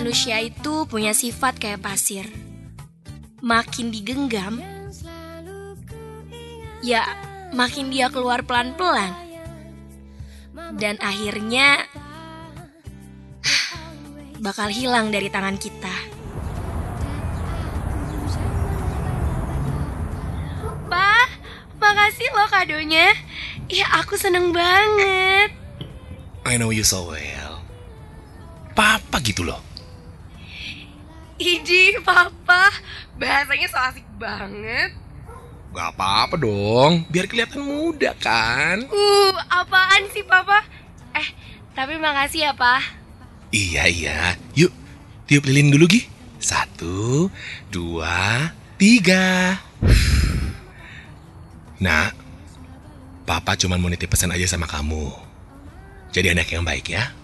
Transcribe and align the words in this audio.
Manusia 0.00 0.40
itu 0.40 0.88
punya 0.88 1.12
sifat 1.12 1.60
kayak 1.60 1.84
pasir. 1.84 2.24
Makin 3.44 3.92
digenggam, 3.92 4.56
ya 6.80 7.04
makin 7.52 7.92
dia 7.92 8.08
keluar 8.08 8.40
pelan-pelan. 8.40 9.12
Dan 10.80 10.96
akhirnya 11.04 11.84
bakal 14.48 14.72
hilang 14.72 15.12
dari 15.12 15.28
tangan 15.28 15.60
kita. 15.60 15.92
Pak, 20.88 21.28
makasih 21.76 22.28
loh 22.40 22.48
kadonya. 22.48 23.12
Ya 23.68 23.84
aku 24.00 24.16
seneng 24.16 24.56
banget. 24.56 25.52
I 26.48 26.56
know 26.56 26.72
you 26.72 26.88
so 26.88 27.04
well. 27.12 27.60
Papa 28.72 29.20
gitu 29.20 29.44
loh. 29.44 29.69
Iji, 31.40 31.96
papa. 32.04 32.68
Bahasanya 33.16 33.66
so 33.72 33.80
asik 33.80 34.04
banget. 34.20 34.92
Gak 35.72 35.88
apa-apa 35.96 36.36
dong, 36.36 37.08
biar 37.08 37.24
kelihatan 37.24 37.64
muda 37.64 38.12
kan. 38.20 38.84
Uh, 38.92 39.32
apaan 39.48 40.04
sih 40.12 40.20
papa? 40.20 40.60
Eh, 41.16 41.28
tapi 41.72 41.96
makasih 41.96 42.50
ya, 42.50 42.52
Pak. 42.52 42.82
Iya, 43.54 43.88
iya. 43.88 44.18
Yuk, 44.52 44.70
tiup 45.24 45.48
lilin 45.48 45.72
dulu, 45.72 45.88
Gi. 45.88 46.04
Satu, 46.42 47.32
dua, 47.72 48.52
tiga. 48.76 49.56
Nah, 51.80 52.12
Papa 53.24 53.54
cuma 53.54 53.78
mau 53.78 53.86
nitip 53.86 54.10
pesan 54.10 54.34
aja 54.34 54.44
sama 54.44 54.66
kamu. 54.66 55.06
Jadi 56.10 56.34
anak 56.34 56.50
yang 56.50 56.66
baik 56.66 56.90
ya. 56.90 57.14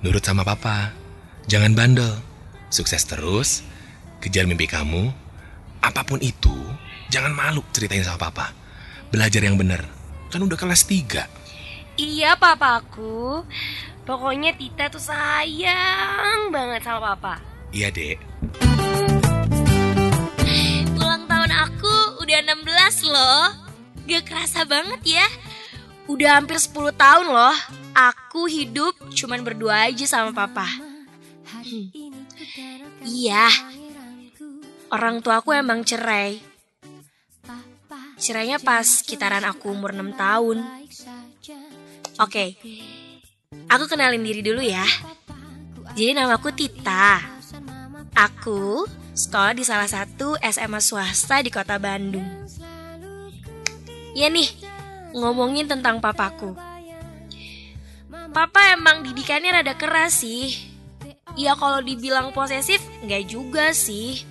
Nurut 0.00 0.24
sama 0.24 0.40
Papa. 0.40 0.96
Jangan 1.46 1.76
bandel. 1.76 2.33
Sukses 2.74 3.06
terus. 3.06 3.62
Kejar 4.18 4.50
mimpi 4.50 4.66
kamu. 4.66 5.14
Apa 5.78 6.02
pun 6.02 6.18
itu, 6.18 6.50
jangan 7.06 7.30
malu 7.30 7.62
ceritain 7.70 8.02
sama 8.02 8.26
Papa. 8.26 8.50
Belajar 9.14 9.46
yang 9.46 9.54
benar. 9.54 9.86
Kan 10.34 10.42
udah 10.42 10.58
kelas 10.58 10.82
3. 10.90 11.22
Iya, 11.94 12.34
papaku. 12.34 13.46
Pokoknya 14.02 14.50
Tita 14.58 14.90
tuh 14.90 14.98
sayang 14.98 16.50
banget 16.50 16.82
sama 16.82 17.14
papa. 17.14 17.38
Iya, 17.70 17.94
Dek. 17.94 18.18
Ulang 20.98 21.30
tahun 21.30 21.50
aku 21.54 22.18
udah 22.26 22.38
16 22.42 23.06
loh. 23.06 23.54
Gak 24.10 24.26
kerasa 24.26 24.66
banget 24.66 25.22
ya. 25.22 25.26
Udah 26.10 26.42
hampir 26.42 26.58
10 26.58 26.90
tahun 26.98 27.30
loh. 27.30 27.54
Aku 27.94 28.50
hidup 28.50 28.98
cuman 29.14 29.46
berdua 29.46 29.86
aja 29.86 30.02
sama 30.10 30.34
papa. 30.34 30.66
Hmm. 31.46 32.13
Iya. 33.04 33.46
Orang 34.88 35.20
tua 35.20 35.44
aku 35.44 35.52
emang 35.52 35.84
cerai. 35.84 36.40
Cerainya 38.16 38.56
pas 38.62 38.84
sekitaran 38.84 39.44
aku 39.44 39.74
umur 39.74 39.92
6 39.92 40.16
tahun. 40.16 40.64
Oke. 42.22 42.56
Aku 43.68 43.84
kenalin 43.86 44.24
diri 44.24 44.40
dulu 44.40 44.64
ya. 44.64 44.84
Jadi 45.94 46.16
namaku 46.16 46.50
Tita. 46.56 47.20
Aku 48.14 48.86
sekolah 49.14 49.54
di 49.54 49.62
salah 49.66 49.90
satu 49.90 50.38
SMA 50.42 50.80
swasta 50.82 51.42
di 51.42 51.50
kota 51.50 51.78
Bandung. 51.78 52.26
Ya 54.14 54.30
nih, 54.30 54.46
ngomongin 55.14 55.66
tentang 55.66 55.98
papaku. 55.98 56.54
Papa 58.34 58.74
emang 58.74 59.06
didikannya 59.06 59.62
rada 59.62 59.74
keras 59.78 60.22
sih. 60.22 60.73
Ya 61.34 61.58
kalau 61.58 61.82
dibilang 61.82 62.30
posesif, 62.30 62.78
nggak 63.02 63.22
juga 63.26 63.74
sih. 63.74 64.22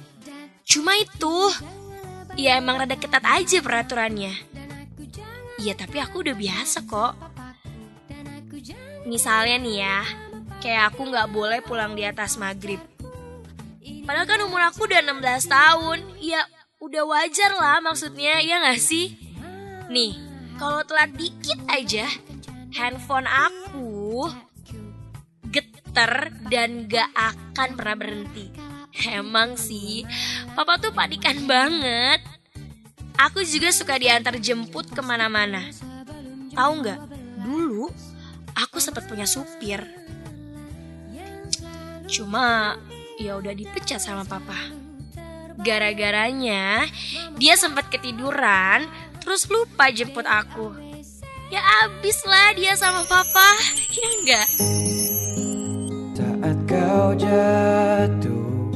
Cuma 0.63 0.95
itu, 0.95 1.51
ya 2.39 2.55
emang 2.55 2.79
rada 2.79 2.95
ketat 2.95 3.23
aja 3.27 3.59
peraturannya. 3.59 4.31
Ya 5.59 5.73
tapi 5.75 5.99
aku 5.99 6.23
udah 6.23 6.35
biasa 6.35 6.87
kok. 6.87 7.13
Misalnya 9.03 9.59
nih 9.59 9.75
ya, 9.83 9.99
kayak 10.63 10.95
aku 10.95 11.11
nggak 11.11 11.27
boleh 11.27 11.59
pulang 11.59 11.91
di 11.91 12.07
atas 12.07 12.39
maghrib. 12.39 12.79
Padahal 14.07 14.27
kan 14.27 14.39
umur 14.47 14.63
aku 14.63 14.87
udah 14.87 15.03
16 15.03 15.51
tahun, 15.51 15.99
ya 16.23 16.39
udah 16.79 17.03
wajar 17.03 17.51
lah 17.55 17.83
maksudnya, 17.83 18.39
ya 18.39 18.63
nggak 18.63 18.79
sih? 18.79 19.15
Nih, 19.91 20.15
kalau 20.55 20.79
telat 20.87 21.11
dikit 21.19 21.59
aja, 21.67 22.07
handphone 22.71 23.27
aku 23.27 24.31
geter 25.93 26.33
dan 26.49 26.89
gak 26.89 27.05
akan 27.13 27.69
pernah 27.77 27.93
berhenti. 27.93 28.49
Emang 29.13 29.53
sih, 29.53 30.01
papa 30.57 30.81
tuh 30.81 30.89
panikan 30.89 31.45
banget. 31.45 32.17
Aku 33.13 33.45
juga 33.45 33.69
suka 33.69 34.01
diantar 34.01 34.41
jemput 34.41 34.89
ke 34.89 35.05
mana-mana. 35.05 35.69
Tahu 36.49 36.71
nggak? 36.81 36.99
Dulu 37.45 37.93
aku 38.57 38.81
sempat 38.81 39.05
punya 39.05 39.29
supir. 39.29 39.85
Cuma 42.09 42.73
ya 43.21 43.37
udah 43.37 43.53
dipecat 43.53 44.01
sama 44.01 44.25
papa. 44.25 44.57
Gara-garanya 45.61 46.89
dia 47.37 47.53
sempat 47.53 47.93
ketiduran 47.93 48.89
terus 49.21 49.45
lupa 49.45 49.93
jemput 49.93 50.25
aku. 50.25 50.73
Ya 51.53 51.61
abis 51.85 52.17
lah 52.25 52.57
dia 52.57 52.73
sama 52.73 53.05
papa, 53.05 53.45
ya 53.93 54.09
enggak? 54.17 54.49
Kau 56.73 57.13
jatuh 57.13 58.73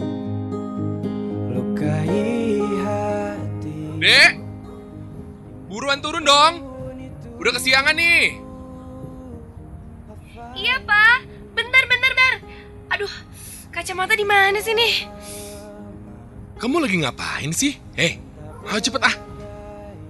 Lukai 1.50 2.62
hati 2.85 3.97
Dek, 3.97 4.38
buruan 5.66 5.97
turun 5.97 6.22
dong. 6.22 6.62
Udah 7.41 7.57
kesiangan 7.57 7.97
nih. 7.97 8.38
Iya 10.53 10.78
pak, 10.86 11.25
bentar 11.57 11.84
bentar 11.90 12.12
bentar. 12.13 12.34
Aduh, 12.94 13.13
kacamata 13.74 14.13
di 14.13 14.25
mana 14.30 14.62
sih 14.62 14.78
nih? 14.78 15.09
Kamu 16.62 16.78
lagi 16.78 17.02
ngapain 17.02 17.50
sih? 17.50 17.81
Eh, 17.97 18.22
ayo 18.69 18.78
cepet 18.78 19.02
ah. 19.02 19.16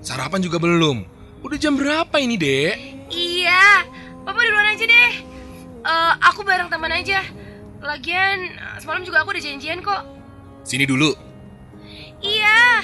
Sarapan 0.04 0.44
juga 0.44 0.60
belum. 0.60 1.08
Udah 1.40 1.56
jam 1.56 1.80
berapa 1.80 2.20
ini, 2.20 2.36
Dek? 2.36 2.76
Iya, 3.08 3.88
papa 4.28 4.44
duluan 4.44 4.76
aja 4.76 4.84
deh. 4.84 5.14
Eh, 5.88 6.14
aku 6.28 6.44
bareng 6.44 6.68
teman 6.68 6.92
aja. 6.92 7.24
Lagian 7.82 8.58
semalam 8.82 9.06
juga 9.06 9.22
aku 9.22 9.34
udah 9.38 9.44
janjian 9.44 9.80
kok. 9.86 10.02
Sini 10.66 10.84
dulu. 10.84 11.14
Iya. 12.22 12.84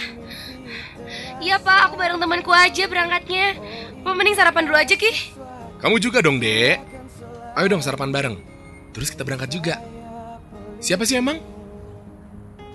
Iya 1.44 1.56
pak, 1.60 1.92
aku 1.92 1.96
bareng 2.00 2.22
temanku 2.22 2.54
aja 2.54 2.88
berangkatnya. 2.88 3.58
Papa 4.06 4.16
mending 4.16 4.38
sarapan 4.38 4.64
dulu 4.70 4.78
aja 4.80 4.96
ki. 4.96 5.12
Kamu 5.84 6.00
juga 6.00 6.24
dong, 6.24 6.40
Dek. 6.40 6.80
Ayo 7.60 7.68
dong 7.68 7.84
sarapan 7.84 8.10
bareng. 8.14 8.36
Terus 8.96 9.12
kita 9.12 9.28
berangkat 9.28 9.52
juga. 9.52 9.76
Siapa 10.80 11.04
sih 11.04 11.20
emang? 11.20 11.42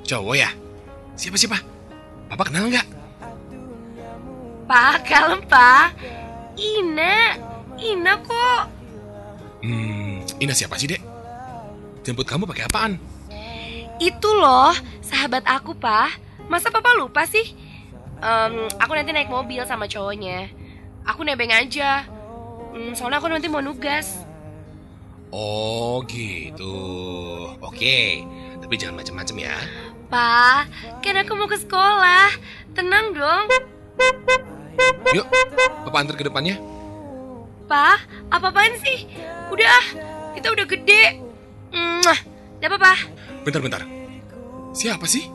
Cowok 0.04 0.36
ya? 0.36 0.50
Siapa-siapa? 1.16 1.58
Papa 2.28 2.42
kenal 2.52 2.68
nggak? 2.68 2.86
Pak, 4.68 4.96
kalem 5.08 5.40
pak. 5.48 5.96
Ina, 6.58 7.38
Ina 7.80 8.14
kok. 8.20 8.62
Hmm, 9.64 10.20
Ina 10.42 10.52
siapa 10.52 10.76
sih, 10.76 10.92
Dek? 10.92 11.00
Jemput 12.08 12.24
kamu 12.24 12.48
pakai 12.48 12.64
apaan? 12.64 12.96
Itu 14.00 14.32
loh, 14.32 14.72
sahabat 15.04 15.44
aku 15.44 15.76
pak. 15.76 16.16
Masa 16.48 16.72
papa 16.72 16.96
lupa 16.96 17.28
sih? 17.28 17.52
Em, 18.24 18.64
aku 18.80 18.96
nanti 18.96 19.12
naik 19.12 19.28
mobil 19.28 19.60
sama 19.68 19.84
cowoknya. 19.84 20.48
Aku 21.04 21.20
nebeng 21.20 21.52
aja. 21.52 22.08
Hmm, 22.72 22.96
soalnya 22.96 23.20
aku 23.20 23.28
nanti 23.28 23.52
mau 23.52 23.60
nugas. 23.60 24.24
Oh, 25.28 26.00
gitu. 26.08 26.72
Oke, 27.60 28.24
tapi 28.56 28.80
jangan 28.80 29.04
macem-macem 29.04 29.44
ya. 29.44 29.60
Pak, 30.08 30.64
kan 31.04 31.20
aku 31.20 31.36
mau 31.36 31.44
ke 31.44 31.60
sekolah. 31.60 32.32
Tenang 32.72 33.12
dong. 33.12 33.44
Yuk, 35.12 35.28
Papa 35.84 35.96
antar 36.00 36.16
ke 36.16 36.24
depannya. 36.24 36.56
Pak, 37.68 38.00
apa-apaan 38.32 38.80
sih? 38.80 39.04
Udah, 39.52 39.68
ah, 39.68 39.86
kita 40.32 40.56
udah 40.56 40.64
gede. 40.64 41.27
Mwah, 41.72 42.20
Udah 42.58 42.68
apa, 42.74 42.78
Pak? 42.78 42.98
Bentar-bentar. 43.46 43.82
Siapa 44.74 45.06
sih? 45.06 45.26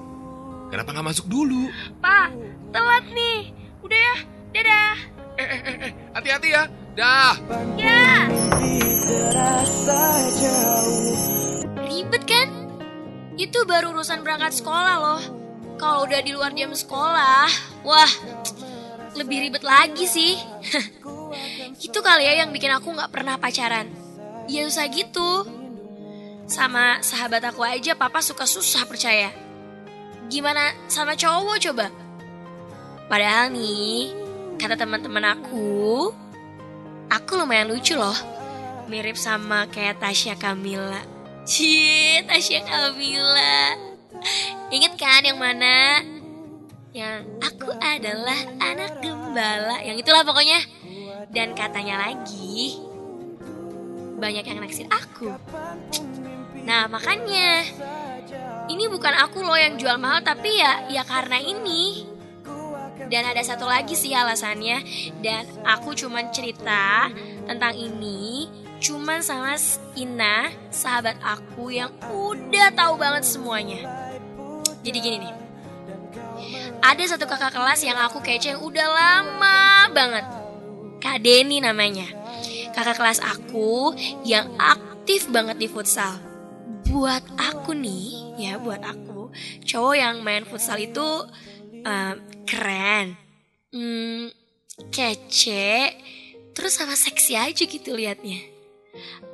Kenapa 0.73 0.91
nggak 0.91 1.07
masuk 1.13 1.25
dulu? 1.29 1.69
Pak, 2.01 2.33
telat 2.73 3.05
nih. 3.13 3.53
Udah 3.85 3.99
ya, 3.99 4.15
dadah. 4.51 4.97
Eh, 5.33 5.45
eh, 5.45 5.61
eh, 5.61 5.75
eh, 5.89 5.91
hati-hati 6.13 6.49
ya. 6.49 6.63
Dah. 6.93 7.33
Ya. 7.77 8.29
Ribet 11.83 12.23
kan? 12.25 12.47
Itu 13.33 13.65
baru 13.65 13.97
urusan 13.97 14.21
berangkat 14.21 14.53
sekolah 14.61 14.95
loh. 15.01 15.21
Kalau 15.81 16.05
udah 16.05 16.21
di 16.21 16.31
luar 16.37 16.53
jam 16.53 16.69
sekolah, 16.69 17.49
wah, 17.81 18.11
lebih 19.17 19.49
ribet 19.49 19.65
lagi 19.65 20.05
sih. 20.05 20.37
Itu 21.87 21.99
kali 22.05 22.29
ya 22.29 22.45
yang 22.45 22.53
bikin 22.53 22.69
aku 22.73 22.93
nggak 22.93 23.09
pernah 23.09 23.41
pacaran. 23.41 23.89
Ya 24.45 24.69
usah 24.69 24.85
gitu. 24.89 25.62
Sama 26.43 26.99
sahabat 26.99 27.43
aku 27.47 27.63
aja 27.63 27.95
papa 27.95 28.19
suka 28.19 28.43
susah 28.43 28.83
percaya. 28.83 29.31
Gimana 30.27 30.75
sama 30.91 31.15
cowok 31.15 31.57
coba? 31.69 31.87
Padahal 33.07 33.51
nih, 33.51 34.11
kata 34.59 34.79
teman-teman 34.79 35.23
aku, 35.35 36.11
aku 37.11 37.31
lumayan 37.35 37.71
lucu 37.71 37.95
loh. 37.95 38.15
Mirip 38.87 39.15
sama 39.15 39.67
kayak 39.71 40.03
Tasya 40.03 40.35
Kamila. 40.35 41.03
Cie, 41.47 42.23
Tasya 42.27 42.63
Kamila. 42.67 43.79
Ingat 44.71 44.93
kan 44.95 45.23
yang 45.23 45.39
mana? 45.39 46.03
Yang 46.93 47.25
aku 47.39 47.69
adalah 47.79 48.39
anak 48.59 48.99
gembala. 48.99 49.79
Yang 49.83 50.07
itulah 50.07 50.23
pokoknya. 50.27 50.59
Dan 51.33 51.57
katanya 51.57 52.09
lagi, 52.09 52.77
banyak 54.17 54.45
yang 54.45 54.59
naksir 54.61 54.87
aku. 54.89 55.33
Nah 56.63 56.87
makanya, 56.87 57.65
ini 58.71 58.87
bukan 58.87 59.13
aku 59.19 59.43
loh 59.43 59.57
yang 59.59 59.75
jual 59.75 59.99
mahal, 59.99 60.23
tapi 60.23 60.57
ya 60.57 60.87
ya 60.87 61.03
karena 61.03 61.39
ini. 61.41 62.09
Dan 63.03 63.27
ada 63.27 63.43
satu 63.43 63.67
lagi 63.67 63.93
sih 63.99 64.15
alasannya, 64.15 64.79
dan 65.19 65.43
aku 65.67 65.91
cuman 65.93 66.31
cerita 66.31 67.11
tentang 67.45 67.75
ini 67.75 68.47
cuman 68.83 69.23
sama 69.23 69.55
Ina, 69.95 70.51
sahabat 70.67 71.15
aku 71.23 71.71
yang 71.71 71.91
udah 72.11 72.67
tahu 72.75 72.99
banget 72.99 73.23
semuanya. 73.23 73.79
Jadi 74.83 74.97
gini 74.99 75.17
nih, 75.23 75.33
ada 76.83 77.03
satu 77.07 77.23
kakak 77.23 77.55
kelas 77.55 77.79
yang 77.87 77.95
aku 77.95 78.19
kece 78.19 78.55
yang 78.55 78.61
udah 78.63 78.87
lama 78.87 79.87
banget. 79.95 80.25
Kak 80.99 81.23
Deni 81.23 81.63
namanya. 81.63 82.22
Kakak 82.73 82.97
kelas 82.97 83.21
aku 83.21 83.93
yang 84.25 84.49
aktif 84.57 85.29
banget 85.29 85.61
di 85.61 85.67
futsal. 85.69 86.17
Buat 86.89 87.21
aku 87.37 87.77
nih, 87.77 88.37
ya 88.41 88.57
buat 88.57 88.81
aku, 88.81 89.29
cowok 89.65 89.95
yang 89.95 90.15
main 90.25 90.43
futsal 90.43 90.81
itu 90.81 91.05
em, 91.85 92.17
keren, 92.49 93.13
hmm, 93.69 94.33
kece, 94.89 95.93
terus 96.57 96.73
sama 96.75 96.97
seksi 96.97 97.37
aja 97.37 97.63
gitu 97.63 97.93
liatnya. 97.93 98.41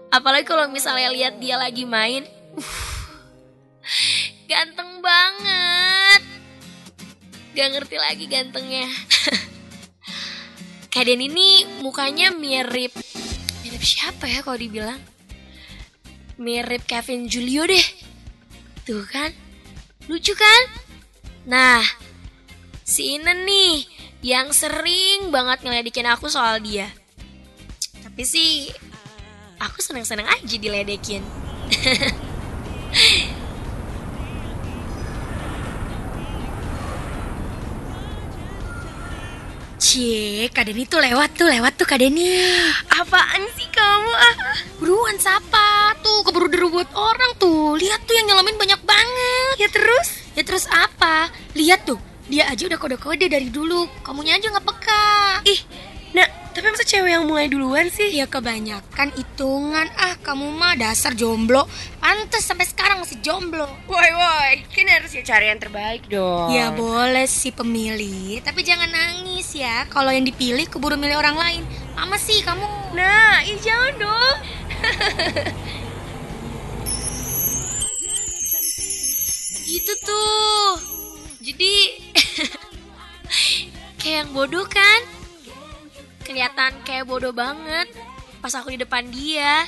Apalagi 0.09 0.45
kalau 0.47 0.65
misalnya 0.68 1.13
lihat 1.13 1.38
dia 1.38 1.56
lagi 1.56 1.86
main, 1.86 2.25
uh, 2.57 2.80
ganteng 4.50 5.00
banget. 5.00 6.21
Gak 7.53 7.69
ngerti 7.75 7.97
lagi 7.97 8.25
gantengnya. 8.25 8.88
Kak 10.89 11.06
Den 11.06 11.21
ini 11.21 11.69
mukanya 11.86 12.33
mirip 12.33 12.89
mirip 13.80 13.96
siapa 13.96 14.28
ya 14.28 14.44
kalau 14.44 14.60
dibilang? 14.60 15.00
Mirip 16.36 16.84
Kevin 16.84 17.31
Julio 17.31 17.64
deh. 17.64 17.88
Tuh 18.84 19.08
kan? 19.08 19.31
Lucu 20.12 20.36
kan? 20.36 20.64
Nah, 21.48 21.80
si 22.84 23.16
Inen 23.16 23.48
nih 23.48 23.88
yang 24.20 24.52
sering 24.52 25.31
banget 25.31 25.64
ngeledekin 25.64 26.12
aku 26.12 26.28
soal 26.28 26.60
dia. 26.60 26.92
Tapi 28.04 28.28
sih 28.28 28.68
aku 29.64 29.80
seneng-seneng 29.80 30.28
aja 30.28 30.56
diledekin. 30.60 31.24
Cie, 39.80 40.52
Kak 40.52 40.68
Deni 40.68 40.84
tuh 40.84 41.00
lewat 41.00 41.40
tuh, 41.40 41.48
lewat 41.48 41.80
tuh 41.80 41.88
Kak 41.88 42.04
Deni. 42.04 42.28
Apaan 42.94 43.48
sih 43.56 43.69
kamu? 43.89 44.12
Ah, 44.13 44.36
Buruan 44.80 45.18
sapa 45.18 45.97
tuh, 46.00 46.21
keburu 46.24 46.47
deru 46.47 46.68
buat 46.69 46.89
orang 46.94 47.36
tuh. 47.36 47.75
Lihat 47.75 48.06
tuh 48.06 48.15
yang 48.15 48.30
nyelamin 48.30 48.56
banyak 48.56 48.81
banget. 48.86 49.53
ya 49.57 49.69
terus? 49.69 50.07
Ya 50.38 50.44
terus 50.45 50.65
apa? 50.69 51.27
Lihat 51.57 51.83
tuh, 51.83 52.00
dia 52.30 52.47
aja 52.47 52.69
udah 52.69 52.80
kode-kode 52.80 53.25
dari 53.27 53.50
dulu. 53.50 53.89
Kamunya 54.06 54.38
aja 54.38 54.47
nggak 54.47 54.63
peka. 54.63 55.09
Ih, 55.44 55.59
nah, 56.15 56.27
tapi 56.56 56.65
masa 56.71 56.88
cewek 56.88 57.12
yang 57.12 57.25
mulai 57.27 57.51
duluan 57.51 57.91
sih? 57.91 58.13
Ya 58.15 58.24
kebanyakan 58.24 59.12
hitungan. 59.19 59.91
Ah, 60.00 60.15
kamu 60.21 60.47
mah 60.56 60.80
dasar 60.80 61.12
jomblo. 61.12 61.68
Pantes 62.00 62.47
sampai 62.47 62.65
sekarang 62.65 63.03
masih 63.03 63.19
jomblo. 63.19 63.68
Woi, 63.86 64.09
woi, 64.15 64.53
kan 64.71 64.88
harus 64.88 65.12
ya 65.12 65.21
cari 65.27 65.51
yang 65.51 65.59
terbaik 65.59 66.07
dong. 66.07 66.56
Ya 66.56 66.71
boleh 66.71 67.27
sih 67.27 67.51
pemilih, 67.51 68.39
tapi 68.47 68.63
jangan 68.63 68.88
nangis 68.88 69.51
ya. 69.53 69.83
Kalau 69.91 70.09
yang 70.13 70.24
dipilih 70.24 70.71
keburu 70.71 70.95
milih 70.95 71.19
orang 71.19 71.36
lain. 71.36 71.63
Mama 72.00 72.16
sih 72.16 72.40
kamu. 72.48 72.63
Nah, 72.96 73.44
ih 73.44 73.60
jangan 73.60 73.92
dong. 74.00 74.38
Gitu 79.68 79.94
tuh. 80.07 80.80
Jadi 81.44 81.75
kayak 84.00 84.16
yang 84.24 84.31
bodoh 84.31 84.63
kan? 84.63 85.04
Kelihatan 86.24 86.80
kayak 86.88 87.04
bodoh 87.04 87.36
banget 87.36 87.92
pas 88.40 88.56
aku 88.56 88.72
di 88.72 88.80
depan 88.80 89.04
dia. 89.12 89.68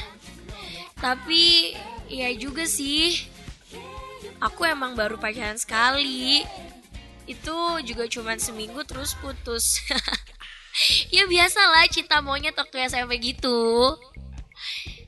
Tapi 1.04 1.76
ya 2.08 2.32
juga 2.40 2.64
sih. 2.64 3.28
Aku 4.40 4.64
emang 4.64 4.96
baru 4.96 5.20
pacaran 5.20 5.60
sekali. 5.60 6.48
Itu 7.28 7.84
juga 7.84 8.08
cuman 8.08 8.40
seminggu 8.40 8.88
terus 8.88 9.20
putus. 9.20 9.84
ya 11.16 11.28
biasalah 11.28 11.88
cinta 11.92 12.24
monyet 12.24 12.56
waktu 12.56 12.88
SMP 12.88 13.20
gitu. 13.22 13.96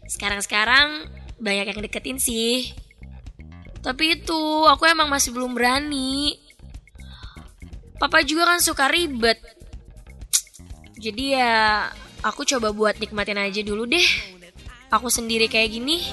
Sekarang-sekarang 0.07 1.07
banyak 1.39 1.65
yang 1.74 1.81
deketin 1.83 2.19
sih. 2.19 2.71
Tapi 3.83 4.19
itu 4.19 4.42
aku 4.68 4.88
emang 4.88 5.12
masih 5.12 5.36
belum 5.36 5.56
berani. 5.56 6.39
Papa 8.00 8.24
juga 8.24 8.48
kan 8.48 8.60
suka 8.60 8.88
ribet. 8.92 9.39
Jadi 11.00 11.36
ya 11.36 11.92
aku 12.24 12.48
coba 12.48 12.71
buat 12.71 12.95
nikmatin 13.00 13.39
aja 13.39 13.60
dulu 13.60 13.83
deh. 13.83 14.07
Aku 14.94 15.10
sendiri 15.10 15.50
kayak 15.50 15.74
gini. 15.74 16.06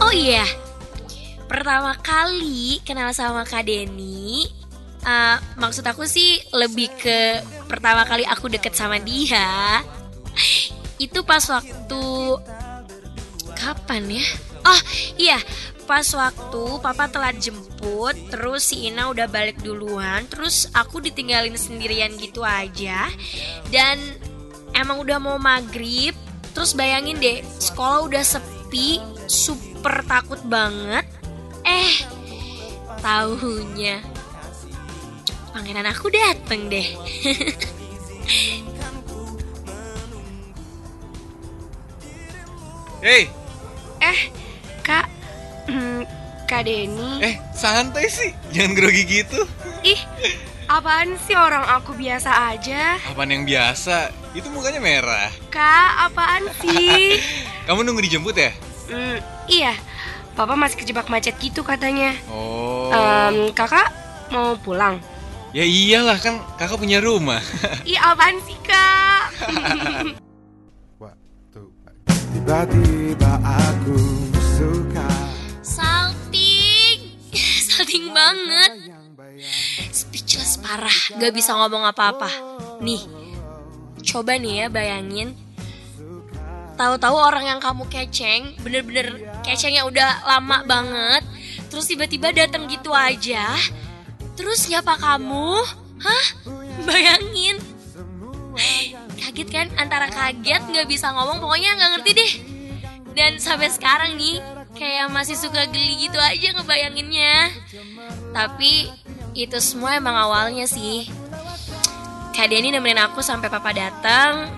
Oh 0.00 0.12
iya, 0.14 0.46
pertama 1.44 1.92
kali 2.00 2.80
kenal 2.86 3.12
sama 3.12 3.44
Kak 3.44 3.68
Denny, 3.68 4.21
eh, 5.06 5.36
maksud 5.58 5.84
aku 5.86 6.06
sih 6.06 6.38
lebih 6.54 6.90
ke 6.98 7.42
pertama 7.66 8.06
kali 8.06 8.26
aku 8.26 8.48
deket 8.50 8.74
sama 8.74 8.98
dia. 9.02 9.82
Itu 10.98 11.26
pas 11.26 11.42
waktu 11.50 12.02
kapan 13.58 14.22
ya? 14.22 14.26
Oh 14.62 14.80
iya, 15.18 15.38
pas 15.90 16.06
waktu 16.14 16.62
papa 16.78 17.10
telat 17.10 17.34
jemput, 17.42 18.14
terus 18.30 18.70
si 18.70 18.86
Ina 18.86 19.10
udah 19.10 19.26
balik 19.26 19.58
duluan, 19.58 20.22
terus 20.30 20.70
aku 20.70 21.02
ditinggalin 21.02 21.58
sendirian 21.58 22.14
gitu 22.14 22.46
aja, 22.46 23.10
dan 23.74 23.98
emang 24.78 25.02
udah 25.02 25.18
mau 25.18 25.34
maghrib, 25.42 26.14
terus 26.54 26.78
bayangin 26.78 27.18
deh, 27.18 27.42
sekolah 27.58 28.06
udah 28.06 28.22
sepi, 28.22 29.02
super 29.26 30.06
takut 30.06 30.38
banget. 30.46 31.02
Eh, 31.66 32.06
tahunya 33.02 34.11
pangeran 35.52 35.86
aku 35.86 36.08
dateng 36.08 36.68
deh. 36.68 36.86
Hei, 43.02 43.26
Eh, 43.98 44.18
Kak, 44.82 45.06
hmm, 45.66 46.02
Kak 46.46 46.66
Denny. 46.66 47.22
eh 47.22 47.34
santai 47.52 48.06
sih, 48.06 48.30
jangan 48.50 48.74
grogi 48.74 49.02
gitu. 49.06 49.42
Ih, 49.82 49.98
apaan 50.66 51.14
sih 51.20 51.34
orang 51.34 51.62
aku 51.62 51.94
biasa 51.94 52.50
aja? 52.50 52.98
Apaan 53.06 53.30
yang 53.30 53.46
biasa? 53.46 54.10
Itu 54.34 54.50
mukanya 54.50 54.78
merah. 54.78 55.30
Kak, 55.50 56.10
apaan 56.10 56.50
sih? 56.58 57.18
Kamu 57.66 57.82
nunggu 57.82 58.02
dijemput 58.02 58.34
ya? 58.34 58.50
Hmm, 58.90 59.18
iya, 59.46 59.74
Papa 60.34 60.54
masih 60.54 60.78
kejebak 60.78 61.06
macet 61.06 61.38
gitu 61.38 61.62
katanya. 61.62 62.14
Oh. 62.26 62.90
Em, 62.90 63.50
kakak 63.52 63.86
mau 64.30 64.54
pulang? 64.58 64.98
Ya 65.52 65.68
iyalah 65.68 66.16
kan 66.16 66.40
kakak 66.56 66.80
punya 66.80 66.96
rumah. 67.04 67.44
Ih, 67.88 68.00
apaan 68.00 68.40
sih, 68.48 68.56
Kak? 68.64 69.24
Tiba-tiba 72.32 73.32
aku 73.44 73.96
suka 74.56 75.08
Salting, 75.60 76.98
salting 77.68 78.08
banget. 78.16 78.96
Speechless 79.92 80.56
parah, 80.56 81.20
gak 81.20 81.36
bisa 81.36 81.52
ngomong 81.52 81.84
apa-apa. 81.84 82.32
Nih, 82.80 83.04
coba 84.00 84.40
nih 84.40 84.64
ya 84.64 84.66
bayangin. 84.72 85.36
Tahu-tahu 86.80 87.14
orang 87.14 87.44
yang 87.44 87.60
kamu 87.60 87.84
keceng, 87.92 88.56
bener-bener 88.64 89.20
kecengnya 89.44 89.84
udah 89.84 90.24
lama 90.24 90.64
banget. 90.64 91.22
Terus 91.68 91.84
tiba-tiba 91.84 92.32
datang 92.32 92.64
gitu 92.72 92.96
aja. 92.96 93.52
Terus 94.36 94.68
nyapa 94.68 94.96
kamu? 94.96 95.50
Hah? 96.02 96.26
Bayangin. 96.88 97.58
kaget 99.16 99.48
kan 99.48 99.66
antara 99.80 100.12
kaget 100.12 100.60
nggak 100.68 100.84
bisa 100.84 101.08
ngomong 101.08 101.40
pokoknya 101.40 101.72
nggak 101.72 101.90
ngerti 101.96 102.10
deh 102.12 102.32
dan 103.16 103.40
sampai 103.40 103.72
sekarang 103.72 104.16
nih 104.16 104.44
kayak 104.76 105.08
masih 105.08 105.36
suka 105.36 105.68
geli 105.68 106.08
gitu 106.08 106.20
aja 106.20 106.52
ngebayanginnya 106.52 107.48
tapi 108.36 108.92
itu 109.32 109.56
semua 109.60 109.96
emang 109.96 110.16
awalnya 110.16 110.68
sih 110.68 111.08
Kak 112.32 112.48
Denny 112.48 112.72
nemenin 112.72 113.00
aku 113.04 113.20
sampai 113.20 113.52
papa 113.52 113.72
datang 113.76 114.48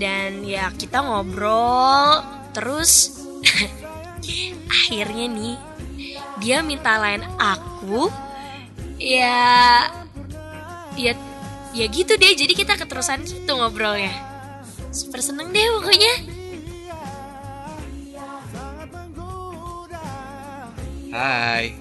dan 0.00 0.44
ya 0.44 0.72
kita 0.72 1.04
ngobrol 1.04 2.24
terus 2.56 3.20
akhirnya 4.80 5.26
nih 5.28 5.56
dia 6.40 6.64
minta 6.64 6.96
lain 6.96 7.24
aku 7.36 8.08
ya 8.98 9.86
ya 10.98 11.14
ya 11.70 11.86
gitu 11.86 12.18
deh 12.18 12.34
jadi 12.34 12.52
kita 12.52 12.74
keterusan 12.74 13.22
gitu 13.22 13.54
ngobrolnya 13.54 14.10
super 14.90 15.22
seneng 15.22 15.54
deh 15.54 15.66
pokoknya 15.78 16.14
Hai. 21.08 21.72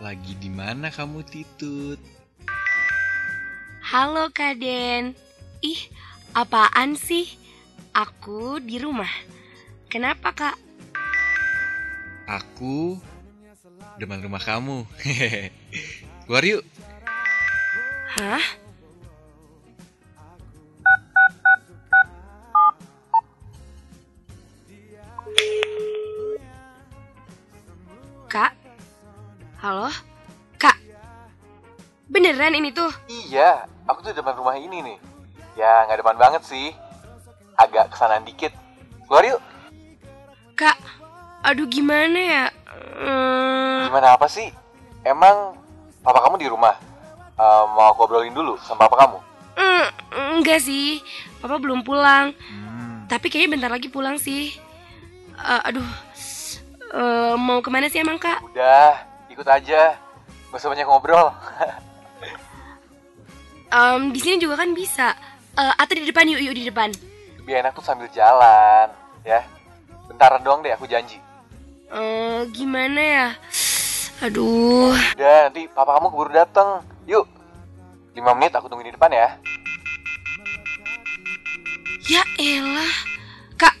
Lagi 0.00 0.34
di 0.40 0.48
mana 0.48 0.88
kamu 0.88 1.20
Titut? 1.22 2.00
Halo 3.84 4.32
Kak 4.32 4.56
Den. 4.56 5.12
Ih, 5.60 5.78
apaan 6.32 6.96
sih? 6.96 7.28
Aku 7.92 8.56
di 8.58 8.80
rumah. 8.80 9.12
Kenapa 9.92 10.32
Kak? 10.32 10.56
Aku 12.26 12.96
depan 14.00 14.24
rumah 14.24 14.40
kamu. 14.40 14.88
Keluar 16.26 16.44
yuk. 16.46 16.62
Hah? 18.16 18.44
Kak? 28.28 28.52
Halo? 29.60 29.88
Kak? 30.56 30.76
Beneran 32.08 32.56
ini 32.56 32.72
tuh? 32.72 32.88
Iya, 33.08 33.68
aku 33.84 34.00
tuh 34.02 34.16
depan 34.16 34.36
rumah 34.36 34.56
ini 34.56 34.80
nih. 34.80 34.98
Ya, 35.54 35.84
nggak 35.86 36.00
depan 36.00 36.16
banget 36.16 36.42
sih. 36.48 36.72
Agak 37.60 37.92
kesanan 37.92 38.24
dikit. 38.24 38.52
Keluar 39.04 39.24
yuk. 39.28 39.40
Kak, 40.56 40.76
aduh 41.44 41.68
gimana 41.68 42.16
ya? 42.18 42.44
Hmm, 42.72 43.88
Gimana 43.88 44.16
apa 44.16 44.28
sih? 44.28 44.48
Emang 45.04 45.56
papa 46.02 46.18
kamu 46.28 46.36
di 46.42 46.48
rumah? 46.50 46.74
Eh, 47.38 47.64
mau 47.72 47.90
aku 47.90 48.04
obrolin 48.04 48.34
dulu 48.34 48.58
sama 48.62 48.86
papa 48.86 49.06
kamu? 49.06 49.18
mm, 49.56 49.86
enggak 50.42 50.60
sih, 50.60 51.00
papa 51.40 51.56
belum 51.56 51.86
pulang. 51.86 52.34
Hmm. 52.34 53.06
Tapi 53.08 53.30
kayaknya 53.30 53.54
bentar 53.58 53.70
lagi 53.70 53.88
pulang 53.88 54.18
sih. 54.18 54.52
Eh, 55.32 55.60
aduh, 55.66 55.86
Eh, 56.92 57.34
mau 57.40 57.64
ke 57.64 57.72
mana 57.72 57.88
sih 57.88 58.04
emang 58.04 58.20
kak? 58.20 58.44
Udah, 58.52 59.00
ikut 59.32 59.48
aja. 59.48 59.96
Gak 60.52 60.60
usah 60.60 60.68
banyak 60.68 60.84
ngobrol. 60.84 61.32
Em, 63.72 64.12
di 64.12 64.20
sini 64.20 64.36
juga 64.36 64.60
kan 64.60 64.76
bisa. 64.76 65.16
Eh, 65.56 65.74
atau 65.80 65.96
di 65.96 66.04
depan 66.04 66.28
yuk, 66.28 66.44
yuk 66.44 66.52
di 66.52 66.68
depan. 66.68 66.92
Lebih 67.40 67.64
enak 67.64 67.72
tuh 67.72 67.80
sambil 67.80 68.12
jalan, 68.12 68.92
ya. 69.24 69.40
Bentaran 70.04 70.44
doang 70.44 70.60
deh, 70.60 70.76
aku 70.76 70.84
janji. 70.84 71.16
Eh, 71.88 72.40
gimana 72.52 73.00
ya? 73.00 73.28
Aduh, 74.22 74.94
Udah, 75.18 75.50
nanti 75.50 75.66
papa 75.66 75.98
kamu 75.98 76.14
keburu 76.14 76.30
dateng. 76.30 76.78
Yuk, 77.10 77.26
5 78.14 78.22
menit 78.38 78.54
aku 78.54 78.70
tungguin 78.70 78.86
di 78.86 78.94
depan 78.94 79.10
ya. 79.10 79.34
ya 82.06 82.22
elah. 82.38 82.94
Kak, 83.58 83.74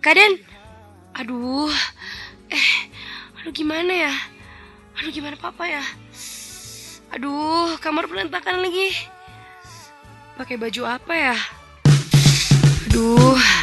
Kak 0.00 0.16
Den. 0.16 0.40
Aduh, 1.20 1.68
eh, 2.48 2.68
aduh 3.36 3.52
gimana 3.52 3.92
ya? 3.92 4.14
Aduh 4.96 5.12
gimana 5.12 5.36
papa 5.36 5.68
ya? 5.68 5.84
Aduh, 7.12 7.76
kamar 7.76 8.08
berantakan 8.08 8.64
lagi. 8.64 8.88
Pakai 10.40 10.56
baju 10.56 10.96
apa 10.96 11.12
ya? 11.12 11.36
Aduh. 12.88 13.53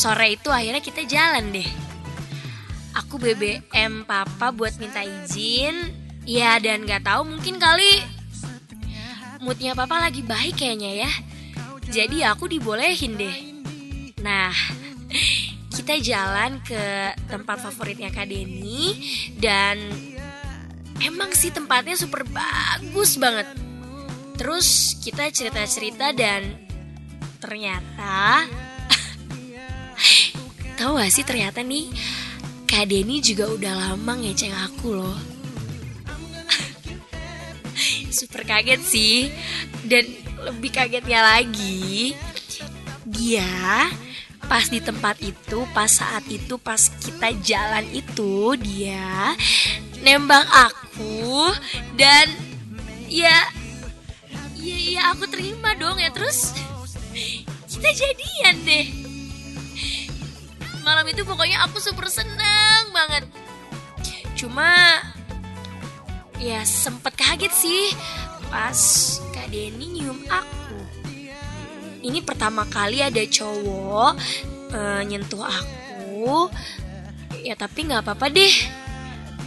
Sore 0.00 0.40
itu 0.40 0.48
akhirnya 0.48 0.80
kita 0.80 1.04
jalan 1.04 1.52
deh. 1.52 1.68
Aku 3.04 3.20
BBM 3.20 4.08
papa 4.08 4.48
buat 4.48 4.80
minta 4.80 5.04
izin. 5.04 5.92
Ya 6.24 6.56
dan 6.56 6.88
nggak 6.88 7.04
tahu 7.04 7.28
mungkin 7.28 7.60
kali 7.60 8.00
moodnya 9.44 9.76
papa 9.76 10.00
lagi 10.00 10.24
baik 10.24 10.56
kayaknya 10.56 11.04
ya. 11.04 11.12
Jadi 11.92 12.24
aku 12.24 12.48
dibolehin 12.48 13.20
deh. 13.20 13.36
Nah, 14.24 14.52
kita 15.76 16.00
jalan 16.00 16.64
ke 16.64 17.12
tempat 17.28 17.60
favoritnya 17.60 18.08
Kak 18.08 18.24
Denny 18.24 18.96
dan 19.36 19.80
emang 21.04 21.32
sih 21.36 21.52
tempatnya 21.52 22.00
super 22.00 22.24
bagus 22.24 23.20
banget. 23.20 23.52
Terus 24.40 24.96
kita 25.04 25.28
cerita-cerita 25.28 26.16
dan 26.16 26.56
ternyata 27.40 28.48
tahu 30.80 30.96
gak 30.96 31.12
sih 31.12 31.24
ternyata 31.28 31.60
nih 31.60 31.92
Kak 32.70 32.86
Denny 32.86 33.18
juga 33.18 33.50
udah 33.50 33.74
lama 33.74 34.12
ngeceng 34.22 34.54
aku 34.54 34.94
loh. 34.94 35.18
Super 38.14 38.46
kaget 38.46 38.78
sih. 38.86 39.26
Dan 39.82 40.06
lebih 40.46 40.70
kagetnya 40.70 41.18
lagi 41.18 42.14
dia 43.10 43.90
pas 44.46 44.70
di 44.70 44.78
tempat 44.78 45.18
itu 45.18 45.66
pas 45.74 45.90
saat 45.90 46.22
itu 46.30 46.54
pas 46.62 46.78
kita 46.78 47.34
jalan 47.42 47.82
itu 47.90 48.54
dia 48.62 49.34
nembak 50.06 50.46
aku 50.46 51.50
dan 51.98 52.30
ya 53.10 53.50
ya 54.62 54.78
ya 54.78 55.02
aku 55.10 55.26
terima 55.26 55.74
dong 55.74 55.98
ya. 55.98 56.14
Terus 56.14 56.54
kita 57.66 57.90
jadian 57.98 58.56
deh 58.62 59.09
malam 60.90 61.06
itu 61.06 61.22
pokoknya 61.22 61.62
aku 61.70 61.78
super 61.78 62.10
senang 62.10 62.90
banget. 62.90 63.22
Cuma 64.34 64.98
ya 66.42 66.66
sempet 66.66 67.14
kaget 67.14 67.54
sih 67.54 67.94
pas 68.50 68.74
kak 69.30 69.54
Denny 69.54 69.86
nyium 69.86 70.18
aku. 70.26 70.78
Ini 72.02 72.26
pertama 72.26 72.66
kali 72.66 73.06
ada 73.06 73.22
cowok 73.22 74.18
eh, 74.74 75.02
nyentuh 75.06 75.46
aku. 75.46 76.50
Ya 77.46 77.54
tapi 77.54 77.86
nggak 77.86 78.02
apa-apa 78.02 78.26
deh. 78.26 78.54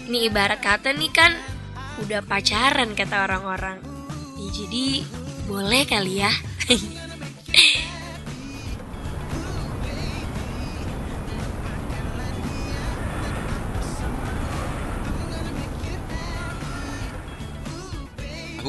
Ini 0.08 0.32
ibarat 0.32 0.64
kata 0.64 0.96
nih 0.96 1.12
kan 1.12 1.36
udah 2.08 2.24
pacaran 2.24 2.96
kata 2.96 3.28
orang-orang. 3.28 3.84
Ya 4.40 4.48
jadi 4.64 5.04
boleh 5.44 5.84
kali 5.84 6.24
ya 6.24 6.32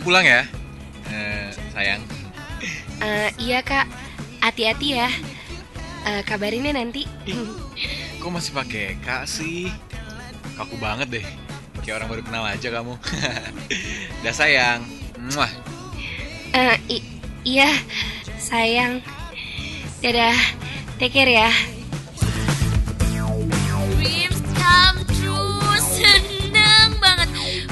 pulang 0.05 0.23
ya. 0.23 0.45
Eh, 1.09 1.49
sayang. 1.73 2.03
Eh, 3.01 3.31
iya 3.41 3.61
kak, 3.61 3.89
hati-hati 4.41 5.01
ya. 5.01 5.09
Eh, 6.05 6.23
kabarinnya 6.23 6.77
nanti. 6.77 7.09
Kok 8.21 8.31
masih 8.31 8.53
pakai 8.53 9.01
kak 9.01 9.25
sih? 9.25 9.73
Kaku 10.55 10.77
banget 10.77 11.09
deh. 11.11 11.27
Kayak 11.81 12.01
orang 12.01 12.09
baru 12.09 12.23
kenal 12.23 12.45
aja 12.45 12.69
kamu. 12.71 12.95
Dah 14.25 14.35
sayang. 14.35 14.85
Muah. 15.19 15.53
Eh, 16.55 16.77
i- 16.89 17.09
iya, 17.43 17.69
sayang. 18.37 19.01
Dadah, 20.01 20.37
take 21.01 21.17
care 21.17 21.33
ya. 21.33 21.49
Dreams 23.97 24.41
come 24.53 25.01
true 25.17 25.77
Seneng 25.81 26.93
banget 27.01 27.29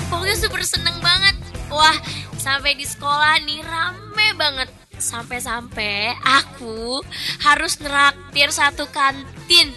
Pokoknya 0.08 0.36
super 0.36 0.64
seneng 0.64 0.96
banget 0.98 1.36
Wah 1.68 1.92
sampai 2.42 2.74
di 2.74 2.82
sekolah 2.82 3.38
nih 3.46 3.62
rame 3.62 4.28
banget. 4.34 4.68
Sampai-sampai 4.98 6.18
aku 6.26 6.98
harus 7.46 7.78
neraktir 7.78 8.50
satu 8.50 8.90
kantin. 8.90 9.70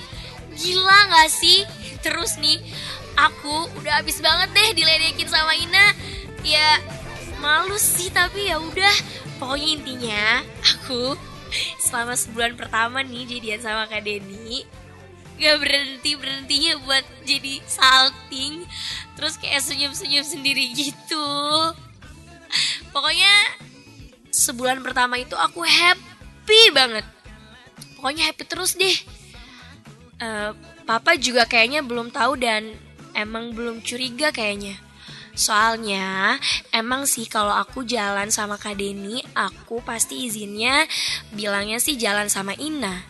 Gila 0.57 0.99
gak 1.13 1.29
sih? 1.29 1.61
Terus 2.01 2.41
nih 2.41 2.57
aku 3.13 3.69
udah 3.77 4.01
habis 4.01 4.17
banget 4.17 4.49
deh 4.57 4.81
diledekin 4.81 5.29
sama 5.29 5.53
Ina. 5.53 5.93
Ya 6.41 6.81
malu 7.37 7.77
sih 7.77 8.09
tapi 8.09 8.49
ya 8.49 8.57
udah. 8.57 8.95
Pokoknya 9.37 9.69
intinya 9.77 10.25
aku 10.65 11.13
selama 11.77 12.17
sebulan 12.17 12.57
pertama 12.57 13.05
nih 13.05 13.29
jadian 13.37 13.61
sama 13.61 13.85
Kak 13.85 14.01
Denny. 14.01 14.65
Gak 15.37 15.61
berhenti 15.61 16.17
berhentinya 16.17 16.81
buat 16.81 17.05
jadi 17.29 17.61
salting. 17.69 18.65
Terus 19.13 19.37
kayak 19.37 19.61
senyum 19.61 19.93
senyum 19.93 20.25
sendiri 20.25 20.73
gitu 20.73 21.29
Pokoknya 22.95 23.59
sebulan 24.31 24.79
pertama 24.79 25.19
itu 25.19 25.35
aku 25.35 25.67
happy 25.67 26.71
banget. 26.71 27.03
Pokoknya 27.99 28.31
happy 28.31 28.43
terus 28.47 28.79
deh. 28.79 28.95
Eh, 30.23 30.51
Papa 30.87 31.19
juga 31.19 31.43
kayaknya 31.43 31.83
belum 31.83 32.15
tahu 32.15 32.39
dan 32.39 32.71
emang 33.11 33.51
belum 33.51 33.83
curiga 33.83 34.31
kayaknya. 34.31 34.79
Soalnya 35.35 36.39
emang 36.71 37.03
sih 37.03 37.27
kalau 37.27 37.51
aku 37.51 37.83
jalan 37.83 38.31
sama 38.31 38.55
Kak 38.55 38.79
Deni, 38.79 39.19
aku 39.35 39.83
pasti 39.83 40.23
izinnya 40.23 40.87
bilangnya 41.35 41.83
sih 41.83 41.99
jalan 41.99 42.31
sama 42.31 42.55
Ina. 42.55 43.03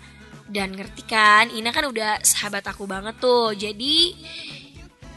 Dan 0.50 0.74
ngerti 0.74 1.06
kan, 1.06 1.54
Ina 1.54 1.70
kan 1.70 1.86
udah 1.86 2.26
sahabat 2.26 2.66
aku 2.66 2.90
banget 2.90 3.22
tuh. 3.22 3.54
Jadi 3.54 4.18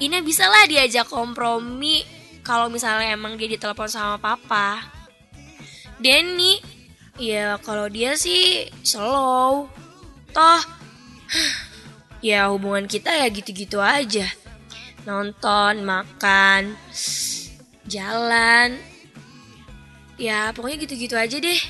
Ina 0.05 0.21
bisa 0.21 0.45
lah 0.45 0.69
diajak 0.69 1.09
kompromi 1.09 2.18
kalau 2.49 2.73
misalnya 2.73 3.13
emang 3.13 3.37
dia 3.37 3.45
ditelepon 3.45 3.93
sama 3.93 4.17
papa. 4.17 4.81
Denny, 6.01 6.57
ya 7.21 7.61
kalau 7.61 7.93
dia 7.93 8.17
sih 8.17 8.73
slow. 8.81 9.69
Toh, 10.33 10.63
ya 12.25 12.49
hubungan 12.49 12.89
kita 12.89 13.13
ya 13.13 13.29
gitu-gitu 13.29 13.77
aja. 13.85 14.25
Nonton, 15.05 15.85
makan, 15.85 16.73
jalan. 17.85 18.81
Ya 20.17 20.49
pokoknya 20.57 20.89
gitu-gitu 20.89 21.21
aja 21.21 21.37
deh. 21.37 21.61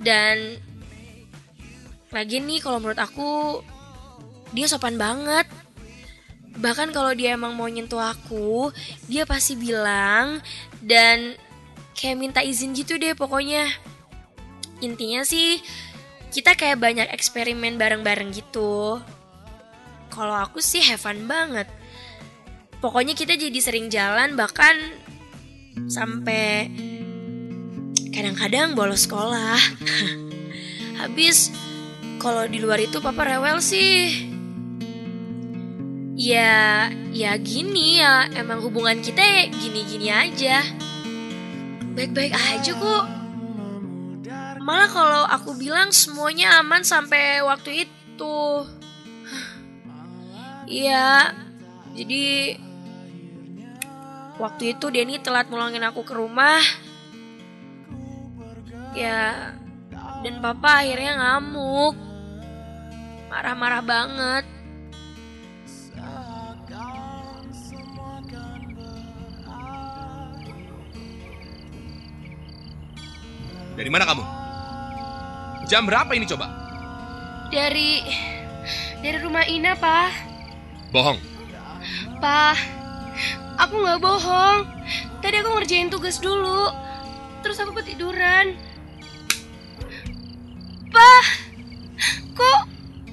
Dan 0.00 0.56
lagi 2.08 2.40
nih 2.40 2.64
kalau 2.64 2.80
menurut 2.80 2.96
aku 2.96 3.60
dia 4.56 4.64
sopan 4.72 4.96
banget. 4.96 5.44
Bahkan 6.54 6.94
kalau 6.94 7.10
dia 7.14 7.34
emang 7.34 7.54
mau 7.58 7.66
nyentuh 7.66 7.98
aku, 7.98 8.70
dia 9.10 9.26
pasti 9.26 9.58
bilang 9.58 10.38
dan 10.78 11.34
kayak 11.98 12.18
minta 12.18 12.40
izin 12.42 12.74
gitu 12.74 12.94
deh 12.98 13.14
pokoknya. 13.18 13.66
Intinya 14.82 15.26
sih 15.26 15.58
kita 16.34 16.58
kayak 16.58 16.82
banyak 16.82 17.08
eksperimen 17.14 17.78
bareng-bareng 17.78 18.34
gitu. 18.34 18.98
Kalau 20.10 20.34
aku 20.34 20.62
sih 20.62 20.82
have 20.82 21.02
fun 21.02 21.26
banget. 21.26 21.66
Pokoknya 22.78 23.16
kita 23.16 23.34
jadi 23.34 23.58
sering 23.62 23.90
jalan 23.90 24.38
bahkan 24.38 24.76
sampai 25.90 26.70
kadang-kadang 28.14 28.78
bolos 28.78 29.10
sekolah. 29.10 29.58
Habis 31.02 31.50
kalau 32.22 32.46
di 32.46 32.62
luar 32.62 32.78
itu 32.78 33.02
papa 33.02 33.26
rewel 33.26 33.58
sih. 33.58 34.23
Ya, 36.24 36.88
ya 37.12 37.36
gini 37.36 38.00
ya, 38.00 38.24
emang 38.32 38.64
hubungan 38.64 39.04
kita 39.04 39.20
ya 39.20 39.44
gini-gini 39.52 40.08
aja. 40.08 40.64
Baik-baik 41.92 42.32
aja 42.32 42.72
kok. 42.72 43.04
Malah 44.64 44.88
kalau 44.88 45.22
aku 45.28 45.52
bilang 45.60 45.92
semuanya 45.92 46.64
aman 46.64 46.80
sampai 46.80 47.44
waktu 47.44 47.84
itu. 47.84 48.40
Iya, 50.64 51.36
jadi 51.92 52.56
waktu 54.40 54.72
itu 54.72 54.88
Denny 54.88 55.20
telat 55.20 55.52
mulangin 55.52 55.84
aku 55.84 56.08
ke 56.08 56.16
rumah. 56.16 56.64
Ya, 58.96 59.52
dan 60.24 60.40
papa 60.40 60.88
akhirnya 60.88 61.20
ngamuk. 61.20 62.00
Marah-marah 63.28 63.84
banget. 63.84 64.53
Dari 73.74 73.90
mana 73.90 74.06
kamu? 74.06 74.24
Jam 75.66 75.86
berapa 75.86 76.10
ini 76.14 76.26
coba? 76.30 76.46
Dari 77.50 78.02
dari 79.02 79.18
rumah 79.20 79.44
Ina, 79.44 79.74
Pak. 79.76 80.10
Bohong. 80.94 81.18
Pak, 82.22 82.56
aku 83.58 83.74
nggak 83.82 84.00
bohong. 84.00 84.60
Tadi 85.20 85.36
aku 85.42 85.50
ngerjain 85.58 85.90
tugas 85.90 86.22
dulu. 86.22 86.70
Terus 87.42 87.60
aku 87.60 87.76
ketiduran. 87.82 88.56
Pak, 90.94 91.24
kok 92.38 92.60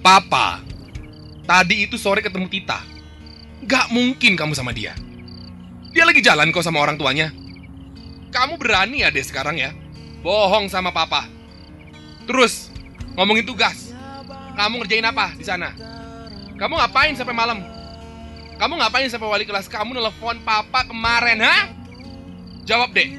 Papa, 0.02 0.62
tadi 1.46 1.86
itu 1.86 1.98
sore 1.98 2.26
ketemu 2.26 2.50
Tita. 2.50 2.82
Gak 3.66 3.94
mungkin 3.94 4.34
kamu 4.34 4.58
sama 4.58 4.74
dia. 4.74 4.98
Dia 5.94 6.10
lagi 6.10 6.26
jalan 6.26 6.50
kok 6.50 6.66
sama 6.66 6.82
orang 6.82 6.98
tuanya. 6.98 7.30
Kamu 8.34 8.58
berani 8.58 9.06
ya 9.06 9.14
deh 9.14 9.22
sekarang 9.22 9.62
ya? 9.62 9.70
Bohong 10.22 10.70
sama 10.70 10.94
papa. 10.94 11.26
Terus, 12.30 12.70
ngomongin 13.18 13.46
tugas. 13.46 13.90
Kamu 14.54 14.82
ngerjain 14.82 15.06
apa 15.06 15.34
di 15.34 15.46
sana? 15.46 15.74
Kamu 16.58 16.78
ngapain 16.78 17.18
sampai 17.18 17.34
malam? 17.34 17.60
Kamu 18.62 18.78
ngapain 18.78 19.10
sampai 19.10 19.26
wali 19.26 19.46
kelas 19.50 19.66
kamu 19.66 19.98
nelfon 19.98 20.38
papa 20.46 20.86
kemarin, 20.86 21.42
ha? 21.42 21.74
Jawab 22.66 22.94
deh. 22.94 23.18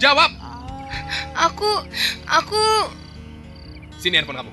Jawab. 0.00 0.32
aku 1.36 1.68
aku 2.24 2.64
Sini 4.00 4.16
handphone 4.16 4.40
kamu. 4.40 4.52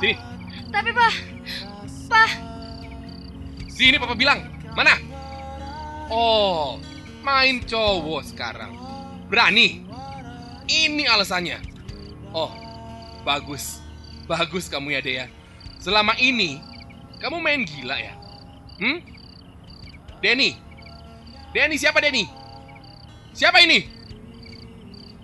Sini. 0.00 0.14
tapi 0.72 0.90
Pak, 0.94 1.14
Pak, 2.08 2.30
Sini 3.68 4.00
papa 4.00 4.16
bilang. 4.16 4.40
Mana? 4.72 4.96
Oh, 6.08 6.78
main 7.20 7.60
cowok 7.66 8.22
sekarang. 8.30 8.72
Berani? 9.26 9.85
Ini 10.66 11.06
alasannya. 11.06 11.62
Oh, 12.34 12.50
bagus. 13.22 13.78
Bagus 14.26 14.66
kamu 14.66 14.98
ya, 14.98 15.00
Dea. 15.00 15.26
Selama 15.78 16.18
ini, 16.18 16.58
kamu 17.22 17.38
main 17.38 17.62
gila 17.62 17.94
ya? 17.94 18.14
Hmm? 18.82 18.98
Denny? 20.18 20.58
Denny, 21.54 21.78
siapa 21.78 22.02
Denny? 22.02 22.26
Siapa 23.32 23.62
ini? 23.62 23.80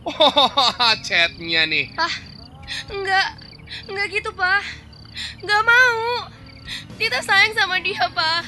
Oh, 0.03 0.95
chatnya 1.07 1.63
nih. 1.63 1.95
enggak, 2.91 3.29
enggak 3.87 4.07
gitu 4.11 4.35
Pak. 4.35 4.63
Enggak 5.39 5.63
mau. 5.63 6.27
Tita 6.99 7.23
sayang 7.23 7.55
sama 7.55 7.79
dia 7.79 8.11
Pak. 8.11 8.43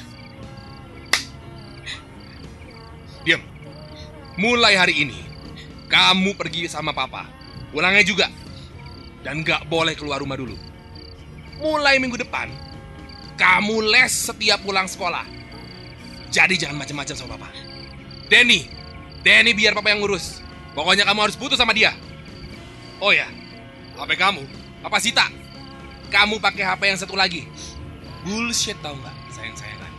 Diam. 3.22 3.38
Mulai 4.34 4.74
hari 4.74 5.06
ini, 5.06 5.23
kamu 5.94 6.34
pergi 6.34 6.66
sama 6.66 6.90
papa. 6.90 7.30
Pulangnya 7.70 8.02
juga. 8.02 8.26
Dan 9.22 9.46
gak 9.46 9.70
boleh 9.70 9.94
keluar 9.94 10.18
rumah 10.18 10.34
dulu. 10.34 10.58
Mulai 11.62 12.02
minggu 12.02 12.18
depan, 12.18 12.50
kamu 13.38 13.78
les 13.94 14.10
setiap 14.10 14.58
pulang 14.66 14.90
sekolah. 14.90 15.22
Jadi 16.34 16.58
jangan 16.58 16.82
macam-macam 16.82 17.14
sama 17.14 17.38
papa. 17.38 17.48
Denny, 18.26 18.66
Denny 19.22 19.54
biar 19.54 19.70
papa 19.70 19.94
yang 19.94 20.02
ngurus. 20.02 20.42
Pokoknya 20.74 21.06
kamu 21.06 21.30
harus 21.30 21.38
putus 21.38 21.54
sama 21.54 21.70
dia. 21.70 21.94
Oh 22.98 23.14
ya, 23.14 23.30
HP 23.94 24.18
kamu, 24.18 24.42
Papa 24.82 24.98
Sita. 24.98 25.30
Kamu 26.10 26.42
pakai 26.42 26.66
HP 26.66 26.82
yang 26.90 26.98
satu 26.98 27.14
lagi. 27.14 27.46
Bullshit 28.26 28.74
tau 28.82 28.98
nggak, 28.98 29.16
sayang-sayangan. 29.30 29.92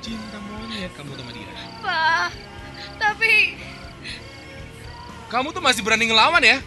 Cinta 0.00 0.40
monyet 0.48 0.88
kamu 0.96 1.12
sama 1.20 1.30
dia. 1.36 1.52
Pak, 1.84 2.30
tapi 2.96 3.60
Kamu 5.32 5.50
tuh 5.50 5.62
masih 5.64 5.80
berani 5.82 6.08
ngelawan 6.08 6.42
ya? 6.44 6.60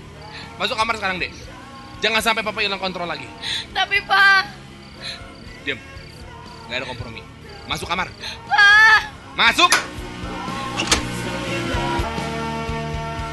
Masuk 0.57 0.75
kamar 0.75 0.97
sekarang, 0.97 1.17
Dek. 1.21 1.31
Jangan 2.01 2.21
sampai 2.21 2.45
papa 2.45 2.61
hilang 2.61 2.77
kontrol 2.77 3.09
lagi. 3.09 3.25
tapi 3.73 3.97
Pak, 4.05 4.43
Diam. 5.65 5.79
Gak 6.69 6.83
ada 6.83 6.87
kompromi. 6.87 7.21
Masuk 7.67 7.87
kamar. 7.89 8.07
Pak. 8.47 8.99
Masuk! 9.35 9.71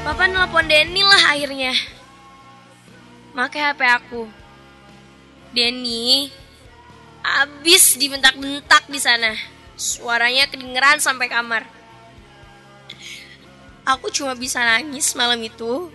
Papa 0.05 0.23
nelpon 0.29 0.65
Denny 0.69 1.01
lah 1.01 1.23
akhirnya. 1.33 1.73
Pakai 3.33 3.61
HP 3.73 3.81
aku. 3.89 4.23
Denny 5.55 6.29
abis 7.25 7.97
dibentak-bentak 7.97 8.85
di 8.85 8.99
sana. 9.01 9.33
Suaranya 9.75 10.47
kedengeran 10.47 11.01
sampai 11.01 11.27
kamar. 11.27 11.67
Aku 13.85 14.09
cuma 14.09 14.33
bisa 14.33 14.65
nangis 14.65 15.13
malam 15.13 15.37
itu. 15.45 15.93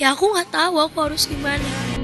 Ya 0.00 0.16
aku 0.16 0.32
nggak 0.32 0.48
tahu 0.48 0.80
aku 0.80 0.96
harus 1.04 1.28
gimana. 1.28 1.96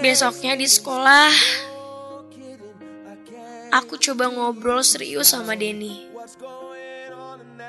Besoknya 0.00 0.56
di 0.56 0.64
sekolah, 0.64 1.32
aku 3.76 4.00
coba 4.00 4.32
ngobrol 4.32 4.80
serius 4.80 5.36
sama 5.36 5.52
Denny. 5.52 6.08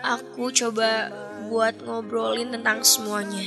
Aku 0.03 0.51
coba 0.51 1.13
buat 1.47 1.77
ngobrolin 1.85 2.51
tentang 2.51 2.81
semuanya. 2.81 3.45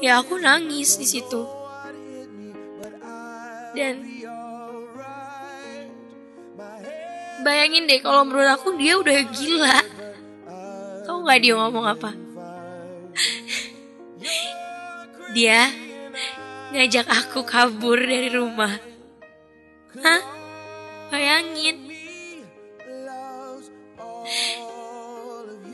Ya 0.00 0.20
aku 0.20 0.36
nangis 0.40 1.00
di 1.00 1.06
situ. 1.08 1.42
Dan 3.76 4.00
bayangin 7.44 7.86
deh 7.86 8.00
kalau 8.00 8.24
menurut 8.24 8.50
aku 8.56 8.76
dia 8.80 8.96
udah 8.96 9.18
gila. 9.32 9.78
Tahu 11.04 11.18
nggak 11.22 11.40
dia 11.44 11.54
ngomong 11.54 11.86
apa? 11.86 12.10
dia 15.36 15.68
ngajak 16.72 17.06
aku 17.12 17.44
kabur 17.44 18.00
dari 18.00 18.32
rumah. 18.32 18.72
Hah? 20.00 20.22
Bayangin. 21.12 21.85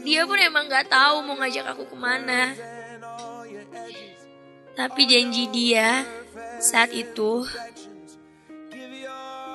Dia 0.03 0.27
pun 0.27 0.39
emang 0.39 0.67
gak 0.67 0.91
tahu 0.91 1.23
mau 1.23 1.39
ngajak 1.39 1.75
aku 1.75 1.87
ke 1.87 1.97
mana. 1.97 2.53
Tapi 4.73 5.03
janji 5.07 5.47
dia 5.53 6.03
saat 6.59 6.91
itu 6.91 7.45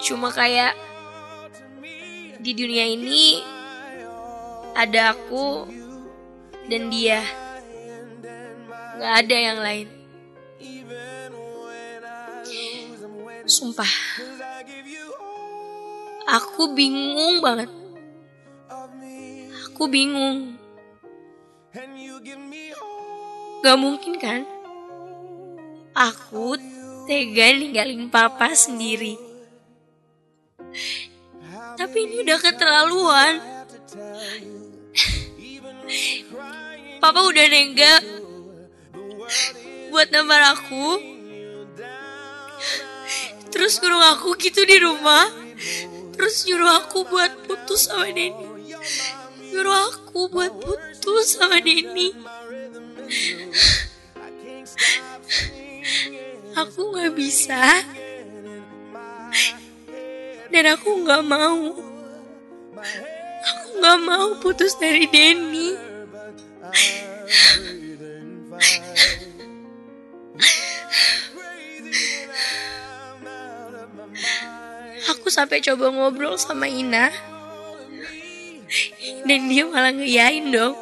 cuma 0.08 0.30
kayak 0.30 0.78
di 2.38 2.52
dunia 2.54 2.86
ini 2.88 3.44
ada 4.78 5.12
aku 5.12 5.68
dan 6.72 6.88
dia. 6.94 7.20
Gak 8.98 9.14
ada 9.26 9.36
yang 9.36 9.60
lain. 9.60 9.88
Sumpah. 13.48 13.94
Aku 16.28 16.76
bingung 16.76 17.40
banget. 17.40 17.87
Aku 19.78 19.94
bingung. 19.94 20.58
Gak 23.62 23.78
mungkin 23.78 24.18
kan? 24.18 24.42
Aku 25.94 26.58
tega 27.06 27.54
ninggalin 27.54 28.10
papa 28.10 28.58
sendiri. 28.58 29.22
Tapi 31.78 32.10
ini 32.10 32.26
udah 32.26 32.42
keterlaluan. 32.42 33.38
Papa 37.06 37.22
udah 37.22 37.46
nega 37.46 38.02
buat 39.94 40.10
nampar 40.10 40.58
aku. 40.58 40.98
Terus 43.54 43.78
kurung 43.78 44.02
aku 44.02 44.34
gitu 44.42 44.66
di 44.66 44.82
rumah. 44.82 45.30
Terus 46.18 46.50
nyuruh 46.50 46.82
aku 46.82 47.06
buat 47.06 47.46
putus 47.46 47.86
sama 47.86 48.10
Denny. 48.10 48.58
Nyuruh 49.48 49.78
aku 49.94 50.28
buat 50.28 50.52
putus 50.60 51.40
sama 51.40 51.64
Denny. 51.64 52.12
Aku 56.58 56.82
gak 56.92 57.14
bisa. 57.16 57.86
Dan 60.52 60.66
aku 60.74 61.06
gak 61.06 61.24
mau. 61.24 61.78
Aku 63.48 63.68
gak 63.80 64.00
mau 64.04 64.28
putus 64.42 64.76
dari 64.76 65.06
Denny. 65.08 65.78
Aku 75.08 75.32
sampai 75.32 75.64
coba 75.64 75.94
ngobrol 75.94 76.36
sama 76.36 76.68
Ina. 76.68 77.37
Dan 79.24 79.48
dia 79.48 79.64
malah 79.68 79.94
ngeyain 79.96 80.52
dong. 80.52 80.76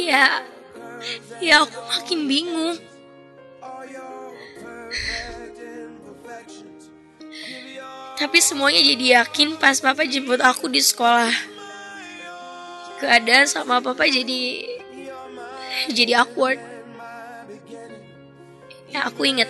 Ya, 0.00 0.42
ya 1.42 1.54
aku 1.66 1.78
makin 1.90 2.20
bingung. 2.30 2.76
Tapi 8.20 8.38
semuanya 8.44 8.84
jadi 8.84 9.24
yakin 9.24 9.56
pas 9.56 9.80
papa 9.80 10.04
jemput 10.04 10.40
aku 10.44 10.68
di 10.68 10.80
sekolah. 10.84 11.32
Keadaan 13.00 13.48
sama 13.48 13.80
papa 13.80 14.04
jadi 14.04 14.64
jadi 15.88 16.20
awkward. 16.20 16.60
Ya 18.90 19.06
aku 19.06 19.22
inget 19.22 19.46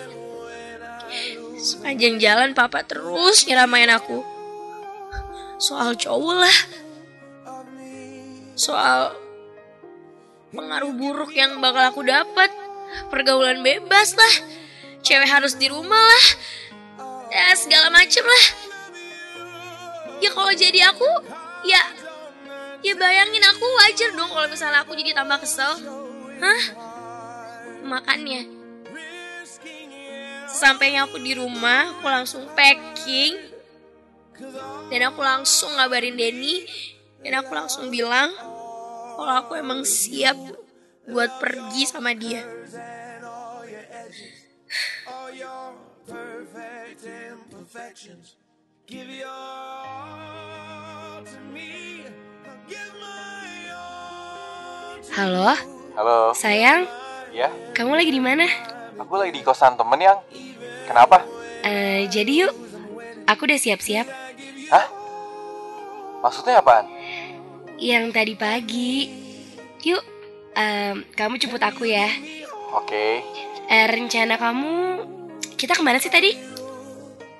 Sepanjang 1.60 2.20
jalan 2.20 2.52
papa 2.52 2.84
terus 2.84 3.48
nyeramain 3.48 3.88
aku 3.88 4.39
Soal 5.60 5.92
cowok 5.92 6.36
lah. 6.40 6.58
Soal 8.56 9.12
pengaruh 10.56 10.96
buruk 10.96 11.36
yang 11.36 11.60
bakal 11.60 11.92
aku 11.92 12.00
dapat. 12.00 12.48
Pergaulan 13.12 13.60
bebas 13.60 14.16
lah. 14.16 14.34
Cewek 15.04 15.28
harus 15.28 15.60
di 15.60 15.68
rumah 15.68 16.00
lah. 16.00 16.26
Ya 17.28 17.52
segala 17.54 17.92
macem 17.92 18.24
lah. 18.24 18.44
Ya 20.20 20.28
kalau 20.36 20.52
jadi 20.52 20.92
aku 20.92 21.08
Ya 21.64 21.80
Ya 22.80 22.96
bayangin 22.96 23.44
aku 23.44 23.64
wajar 23.84 24.10
dong 24.16 24.32
kalau 24.32 24.48
misalnya 24.48 24.80
aku 24.80 24.96
jadi 24.96 25.12
tambah 25.12 25.44
kesel. 25.44 25.76
Hah? 26.40 26.62
Makannya 27.84 28.48
Sampainya 30.50 31.06
aku 31.06 31.22
di 31.22 31.38
rumah, 31.38 31.94
aku 31.94 32.10
langsung 32.10 32.42
packing. 32.58 33.49
Dan 34.90 35.00
aku 35.06 35.20
langsung 35.20 35.70
ngabarin 35.76 36.16
Denny. 36.16 36.64
Dan 37.20 37.36
aku 37.36 37.52
langsung 37.52 37.92
bilang 37.92 38.32
kalau 39.20 39.34
aku 39.36 39.52
emang 39.60 39.84
siap 39.84 40.36
buat 41.04 41.28
pergi 41.36 41.84
sama 41.84 42.16
dia. 42.16 42.40
Halo, 55.10 55.52
Halo, 55.98 56.18
sayang, 56.32 56.88
ya? 57.34 57.52
kamu 57.76 57.92
lagi 57.92 58.08
di 58.08 58.22
mana? 58.22 58.48
Aku 58.96 59.20
lagi 59.20 59.36
di 59.36 59.44
kosan 59.44 59.76
temen 59.76 60.00
yang. 60.00 60.16
Kenapa? 60.88 61.20
Eh, 61.60 62.08
jadi 62.08 62.48
yuk, 62.48 62.54
aku 63.28 63.44
udah 63.44 63.60
siap-siap. 63.60 64.29
Hah? 64.70 64.86
Maksudnya 66.22 66.60
apaan? 66.60 66.86
Yang 67.80 68.04
tadi 68.12 68.34
pagi. 68.36 68.92
Yuk, 69.82 70.02
em, 70.52 71.02
kamu 71.12 71.40
jemput 71.40 71.60
aku 71.60 71.88
ya. 71.88 72.06
Oke, 72.72 73.24
Eh, 73.66 73.86
rencana 73.86 74.34
kamu, 74.34 74.98
kita 75.54 75.74
ke 75.74 75.82
mana 75.82 75.98
sih 75.98 76.10
tadi? 76.10 76.34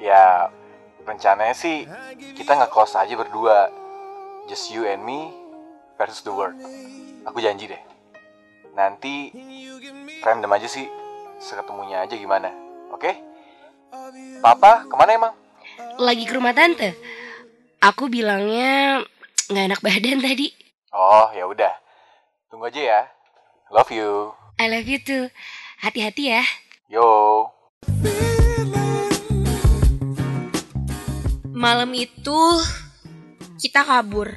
ya 0.00 0.48
rencananya 1.02 1.52
sih 1.52 1.84
kita 2.32 2.56
ngekos 2.56 2.94
aja 2.94 3.12
berdua. 3.12 3.68
Just 4.46 4.70
you 4.70 4.86
and 4.86 5.02
me 5.02 5.28
versus 5.94 6.22
the 6.22 6.30
world. 6.30 6.54
Aku 7.26 7.38
janji 7.38 7.66
deh. 7.66 7.82
Nanti 8.72 9.28
random 10.20 10.50
aja 10.50 10.66
sih, 10.66 10.86
seketemunya 11.36 12.00
aja 12.00 12.14
gimana. 12.14 12.48
Oke? 12.90 13.12
Papa 14.40 14.86
ke 14.86 14.94
mana 14.94 15.10
emang? 15.12 15.34
Lagi 15.98 16.24
ke 16.24 16.32
rumah 16.32 16.54
tante. 16.54 16.94
Aku 17.80 18.12
bilangnya 18.12 19.00
nggak 19.48 19.64
enak 19.72 19.80
badan 19.80 20.20
tadi. 20.20 20.52
Oh 20.92 21.32
ya 21.32 21.48
udah, 21.48 21.72
tunggu 22.52 22.68
aja 22.68 22.76
ya. 22.76 23.00
Love 23.72 23.88
you. 23.88 24.36
I 24.60 24.68
love 24.68 24.84
you 24.84 25.00
too. 25.00 25.32
Hati-hati 25.80 26.28
ya. 26.28 26.44
Yo. 26.92 27.48
Malam 31.56 31.96
itu 31.96 32.40
kita 33.56 33.88
kabur. 33.88 34.28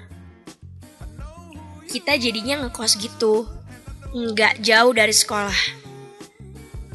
Kita 1.92 2.16
jadinya 2.16 2.64
ngekos 2.64 2.96
gitu. 2.96 3.44
Nggak 4.16 4.64
jauh 4.64 4.96
dari 4.96 5.12
sekolah. 5.12 5.60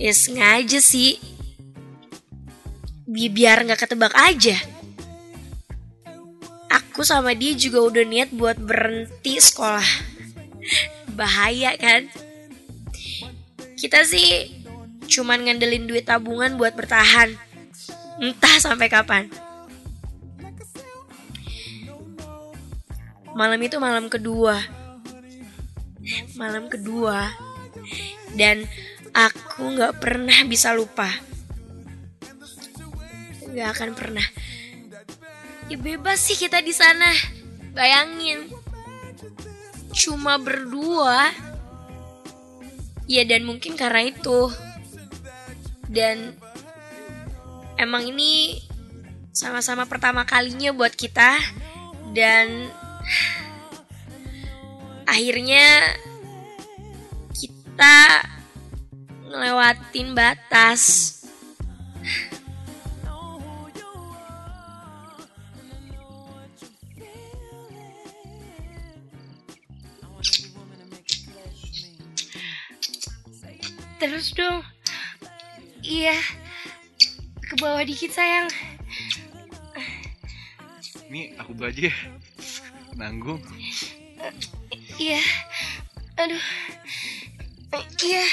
Ya 0.01 0.17
sengaja 0.17 0.81
sih. 0.81 1.21
Bi- 3.05 3.29
Biar 3.29 3.69
nggak 3.69 3.85
ketebak 3.85 4.17
aja. 4.17 4.57
Aku 6.99 7.07
sama 7.07 7.31
dia 7.31 7.55
juga 7.55 7.79
udah 7.79 8.03
niat 8.03 8.35
buat 8.35 8.59
berhenti 8.59 9.39
sekolah. 9.39 9.87
Bahaya 11.15 11.79
kan? 11.79 12.11
Kita 13.79 14.03
sih 14.03 14.51
cuman 15.07 15.47
ngandelin 15.47 15.87
duit 15.87 16.11
tabungan 16.11 16.59
buat 16.59 16.75
bertahan. 16.75 17.39
Entah 18.19 18.59
sampai 18.59 18.91
kapan. 18.91 19.31
Malam 23.31 23.63
itu 23.63 23.79
malam 23.79 24.11
kedua. 24.11 24.59
Malam 26.35 26.67
kedua. 26.67 27.31
Dan 28.35 28.67
aku 29.15 29.71
gak 29.79 30.03
pernah 30.03 30.43
bisa 30.51 30.75
lupa. 30.75 31.07
Gak 33.55 33.71
akan 33.71 33.95
pernah. 33.95 34.27
Ya 35.69 35.77
bebas 35.77 36.25
sih 36.25 36.37
kita 36.37 36.65
di 36.65 36.73
sana. 36.73 37.13
Bayangin. 37.77 38.49
Cuma 39.93 40.41
berdua. 40.41 41.29
Ya 43.05 43.25
dan 43.29 43.45
mungkin 43.45 43.77
karena 43.77 44.09
itu. 44.09 44.49
Dan 45.89 46.37
emang 47.77 48.09
ini 48.09 48.61
sama-sama 49.33 49.85
pertama 49.85 50.25
kalinya 50.27 50.75
buat 50.75 50.93
kita 50.93 51.39
dan 52.11 52.69
akhirnya 55.07 55.95
kita 57.37 58.25
ngelewatin 59.29 60.17
batas. 60.17 61.18
Terus 73.99 74.31
dong. 74.35 74.63
Iya. 75.83 76.15
Ke 77.43 77.55
bawah 77.59 77.83
dikit 77.83 78.15
sayang. 78.15 78.47
Ini 81.11 81.35
aku 81.41 81.55
baju 81.59 81.91
ya. 81.91 81.95
Nanggung. 82.95 83.43
Iya. 85.03 85.23
Aduh. 86.15 86.45
Eh, 87.75 87.85
Iya. 88.07 88.25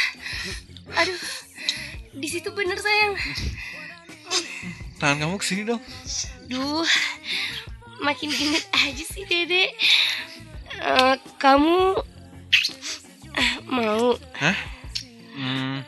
Aduh. 1.01 1.21
Di 2.13 2.27
situ 2.29 2.49
bener 2.53 2.77
sayang. 2.77 3.17
Tangan 5.01 5.17
kamu 5.25 5.35
ke 5.41 5.45
sini 5.49 5.61
dong. 5.65 5.81
Duh. 6.45 6.85
Makin 8.05 8.29
gendut 8.29 8.65
aja 8.69 9.03
sih 9.03 9.25
Dede. 9.25 9.73
Eh, 10.75 11.15
kamu 11.41 11.97
eh, 13.33 13.53
mau 13.65 14.13
Hah? 14.37 14.74
Hmm, 15.35 15.83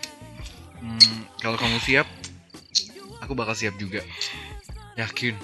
hmm, 0.79 1.17
kalau 1.39 1.55
kamu 1.55 1.79
siap, 1.79 2.07
aku 3.19 3.31
bakal 3.31 3.53
siap 3.53 3.75
juga. 3.75 4.03
Yakin. 4.95 5.38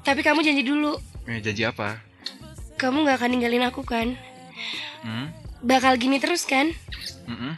tapi 0.00 0.22
kamu 0.22 0.40
janji 0.40 0.62
dulu 0.62 0.96
Eh, 1.24 1.38
janji 1.38 1.60
apa? 1.62 1.98
kamu 2.76 3.02
nggak 3.02 3.16
akan 3.16 3.30
ninggalin 3.30 3.64
aku 3.64 3.82
kan 3.82 4.14
Hmm? 5.00 5.28
bakal 5.60 5.94
gini 5.94 6.16
terus 6.16 6.42
kan 6.42 6.70
Mm-mm. 7.26 7.52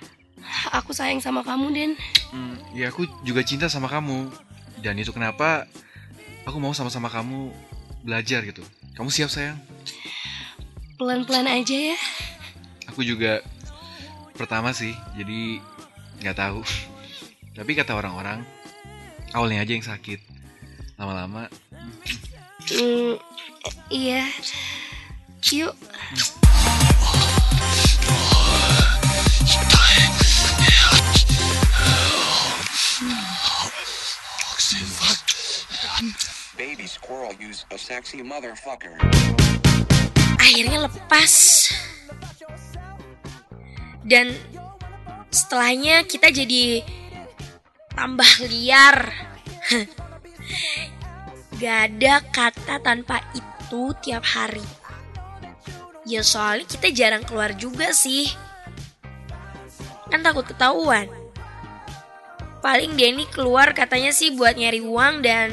aku 0.70 0.90
sayang 0.90 1.18
sama 1.18 1.40
kamu 1.40 1.66
Den 1.70 1.92
Hmm, 2.28 2.56
ya 2.72 2.88
aku 2.88 3.06
juga 3.22 3.40
cinta 3.40 3.66
sama 3.66 3.87
kamu. 3.87 4.28
Dan 4.78 4.94
itu 4.94 5.11
kenapa 5.11 5.64
aku 6.42 6.56
mau 6.56 6.70
sama-sama 6.70 7.08
kamu 7.08 7.48
belajar 8.00 8.42
gitu. 8.42 8.61
Kamu 8.92 9.08
siap 9.08 9.28
sayang? 9.28 9.56
pelan-pelan 10.94 11.46
aja 11.46 11.94
ya 11.94 11.96
Aku 12.87 13.00
juga 13.00 13.38
pertama 14.38 14.70
sih, 14.70 14.94
jadi 15.18 15.59
nggak 16.22 16.38
tahu. 16.38 16.62
Tapi 17.59 17.70
kata 17.74 17.98
orang-orang, 17.98 18.46
awalnya 19.35 19.66
aja 19.66 19.74
yang 19.74 19.83
sakit. 19.83 20.22
Lama-lama, 20.94 21.51
Hmm, 22.68 23.16
iya 23.88 24.29
yuk 25.48 25.72
Baby 36.59 36.85
squirrel 36.85 37.33
use 37.40 37.64
a 37.72 37.79
sexy 37.81 38.20
motherfucker. 38.20 38.92
akhirnya 40.37 40.85
lepas 40.85 41.33
dan 44.09 44.33
setelahnya 45.29 46.09
kita 46.09 46.33
jadi 46.33 46.81
tambah 47.92 48.33
liar. 48.49 49.12
Gak 51.61 51.79
ada 51.92 52.14
kata 52.33 52.81
tanpa 52.81 53.21
itu 53.37 53.92
tiap 54.01 54.25
hari. 54.25 54.64
Ya 56.09 56.25
soalnya 56.25 56.64
kita 56.64 56.88
jarang 56.88 57.21
keluar 57.27 57.53
juga 57.53 57.92
sih. 57.92 58.33
Kan 60.09 60.25
takut 60.25 60.49
ketahuan. 60.49 61.05
Paling 62.64 62.97
Denny 62.97 63.29
keluar 63.29 63.77
katanya 63.77 64.11
sih 64.11 64.33
buat 64.33 64.57
nyari 64.57 64.81
uang 64.81 65.21
dan 65.21 65.53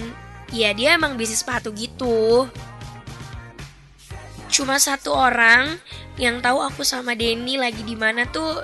ya 0.56 0.72
dia 0.72 0.96
emang 0.96 1.20
bisnis 1.20 1.44
sepatu 1.44 1.76
gitu 1.76 2.48
cuma 4.56 4.80
satu 4.80 5.12
orang 5.12 5.84
yang 6.16 6.40
tahu 6.40 6.64
aku 6.64 6.88
sama 6.88 7.12
Denny 7.12 7.60
lagi 7.60 7.84
di 7.84 7.92
mana 8.00 8.24
tuh 8.24 8.64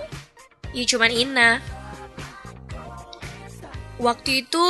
ya 0.72 0.88
cuman 0.88 1.12
Ina. 1.12 1.50
Waktu 4.00 4.48
itu 4.48 4.68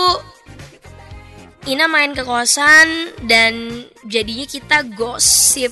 Ina 1.69 1.85
main 1.85 2.17
ke 2.17 2.25
kosan 2.25 3.13
dan 3.29 3.85
jadinya 4.09 4.49
kita 4.49 4.81
gosip. 4.97 5.69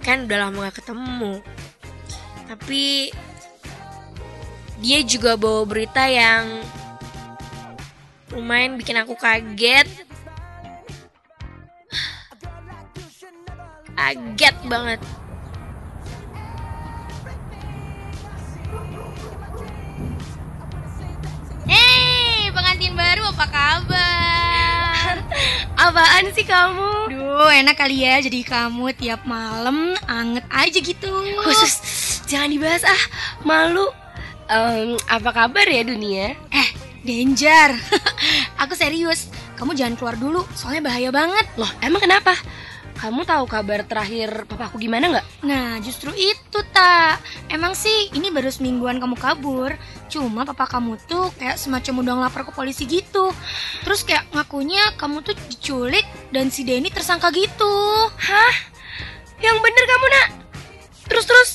Kan 0.00 0.24
udah 0.24 0.48
lama 0.48 0.72
gak 0.72 0.80
ketemu. 0.80 1.44
Tapi 2.48 3.12
dia 4.80 5.04
juga 5.04 5.36
bawa 5.36 5.68
berita 5.68 6.08
yang 6.08 6.64
lumayan 8.32 8.80
bikin 8.80 8.96
aku 9.04 9.20
kaget. 9.20 9.84
Kaget 13.96 14.56
banget. 14.70 15.00
Hei, 21.64 22.50
pengantin 22.50 22.92
baru 22.96 23.30
apa 23.30 23.46
kabar? 23.46 25.14
apaan 25.82 26.30
sih 26.30 26.46
kamu 26.46 27.10
Duh, 27.10 27.50
enak 27.50 27.74
kali 27.74 28.06
ya 28.06 28.22
jadi 28.22 28.40
kamu 28.44 28.94
tiap 28.94 29.26
malam 29.26 29.98
anget 30.06 30.46
aja 30.46 30.78
gitu. 30.78 31.10
khusus 31.42 31.74
jangan 32.24 32.48
dibahas 32.48 32.86
ah 32.86 33.02
malu 33.42 33.86
Em, 34.46 35.00
apa 35.08 35.30
kabar 35.32 35.64
ya 35.64 35.80
dunia 35.80 36.36
Eh, 36.52 36.68
danger. 37.00 37.72
Aku 38.62 38.76
serius. 38.76 39.32
Kamu 39.56 39.72
jangan 39.72 39.96
keluar 39.96 40.12
dulu, 40.14 40.44
soalnya 40.52 40.82
bahaya 40.84 41.08
banget. 41.08 41.46
loh 41.56 41.70
emang 41.80 42.02
kenapa 42.02 42.34
kamu 43.02 43.26
tahu 43.26 43.44
kabar 43.50 43.82
terakhir 43.82 44.46
papaku 44.46 44.78
gimana 44.78 45.10
nggak 45.10 45.26
Nah, 45.42 45.82
justru 45.82 46.14
itu, 46.14 46.58
tak. 46.70 47.18
Emang 47.50 47.74
sih, 47.74 48.14
ini 48.14 48.30
baru 48.30 48.46
semingguan 48.46 49.02
kamu 49.02 49.18
kabur. 49.18 49.74
Cuma 50.06 50.46
papa 50.46 50.70
kamu 50.70 50.94
tuh 51.10 51.34
kayak 51.34 51.58
semacam 51.58 51.98
udah 51.98 52.12
ngelapor 52.14 52.42
ke 52.46 52.52
polisi 52.54 52.86
gitu. 52.86 53.34
Terus 53.82 54.06
kayak 54.06 54.30
ngakunya 54.30 54.94
kamu 54.94 55.26
tuh 55.26 55.34
diculik 55.50 56.06
dan 56.30 56.54
si 56.54 56.62
Denny 56.62 56.94
tersangka 56.94 57.34
gitu. 57.34 57.74
hah 58.06 58.54
yang 59.42 59.58
bener 59.58 59.84
kamu 59.90 60.06
nak 60.06 60.28
terus 61.10 61.26
terus 61.26 61.50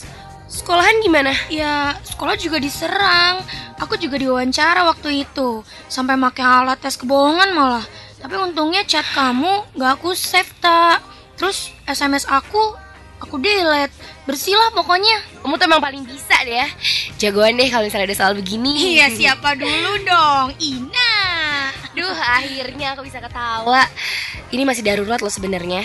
sekolahan 0.51 0.99
gimana 0.99 1.31
Ya, 1.47 1.95
sekolah 2.03 2.35
juga 2.35 2.59
diserang. 2.59 3.39
Aku 3.79 3.95
juga 3.95 4.19
diwawancara 4.19 4.83
waktu 4.83 5.23
itu. 5.23 5.63
Sampai 5.87 6.19
pakai 6.19 6.43
alat 6.43 6.81
tes 6.83 6.99
kebohongan 6.99 7.55
malah. 7.55 7.85
Tapi 8.19 8.35
untungnya 8.35 8.83
chat 8.83 9.05
kamu 9.15 9.63
gak 9.79 10.01
aku 10.01 10.11
save, 10.11 10.49
tak. 10.59 10.99
Terus 11.37 11.71
SMS 11.85 12.25
aku, 12.25 12.75
aku 13.21 13.37
delete. 13.37 13.93
Bersih 14.25 14.57
lah 14.57 14.73
pokoknya. 14.75 15.23
kamu 15.39 15.55
tuh 15.55 15.65
emang 15.71 15.79
paling 15.79 16.03
bisa 16.03 16.35
deh 16.43 16.59
ya 16.59 16.67
jagoan 17.17 17.57
deh 17.57 17.67
kalau 17.71 17.87
misalnya 17.87 18.13
ada 18.13 18.17
soal 18.19 18.33
begini 18.37 18.99
Iya, 18.99 19.09
siapa 19.09 19.57
dulu 19.57 19.91
dong? 20.05 20.53
Ina. 20.61 21.15
Duh, 21.97 22.13
akhirnya 22.13 22.93
aku 22.93 23.01
bisa 23.07 23.17
ketawa. 23.17 23.83
Ini 24.53 24.63
masih 24.63 24.85
darurat 24.85 25.17
loh 25.17 25.33
sebenarnya. 25.33 25.81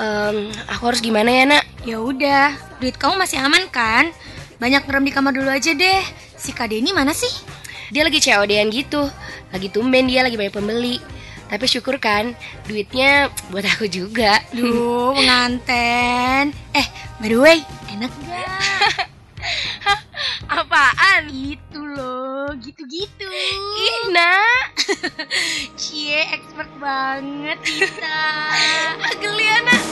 Em, 0.00 0.48
aku 0.72 0.82
harus 0.88 1.04
gimana 1.04 1.28
ya, 1.28 1.44
Nak? 1.44 1.64
Ya 1.84 2.00
udah, 2.00 2.56
duit 2.80 2.96
kamu 2.96 3.20
masih 3.20 3.42
aman 3.44 3.68
kan? 3.68 4.08
Banyak 4.56 4.88
ngerem 4.88 5.04
di 5.04 5.12
kamar 5.12 5.36
dulu 5.36 5.52
aja 5.52 5.76
deh. 5.76 6.00
Si 6.38 6.56
Kak 6.56 6.72
Denny 6.72 6.96
mana 6.96 7.12
sih? 7.12 7.30
Dia 7.92 8.08
lagi 8.08 8.24
COD-an 8.24 8.72
gitu. 8.72 9.04
Lagi 9.52 9.68
tumben 9.68 10.08
dia 10.08 10.24
lagi 10.24 10.38
banyak 10.38 10.54
pembeli. 10.54 10.96
Tapi 11.48 11.64
syukur 11.64 11.96
kan, 11.96 12.36
duitnya 12.68 13.32
buat 13.48 13.64
aku 13.64 13.88
juga. 13.88 14.44
Duh, 14.52 15.16
penganten. 15.16 16.52
Eh, 16.76 16.86
by 17.18 17.28
the 17.32 17.38
way, 17.40 17.58
enak 17.88 18.12
gak? 18.28 19.08
Apaan? 20.48 21.32
Itu 21.32 21.80
loh, 21.80 22.52
gitu-gitu. 22.60 23.24
Ih, 23.80 24.12
Nak. 24.12 24.76
Cie, 25.80 26.28
expert 26.36 26.68
banget 26.76 27.56
kita. 27.64 28.20
Geli 29.24 29.46
ya, 29.48 29.58
Nak. 29.64 29.82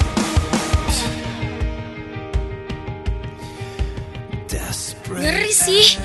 Ngeri 5.06 5.54
sih. 5.54 5.96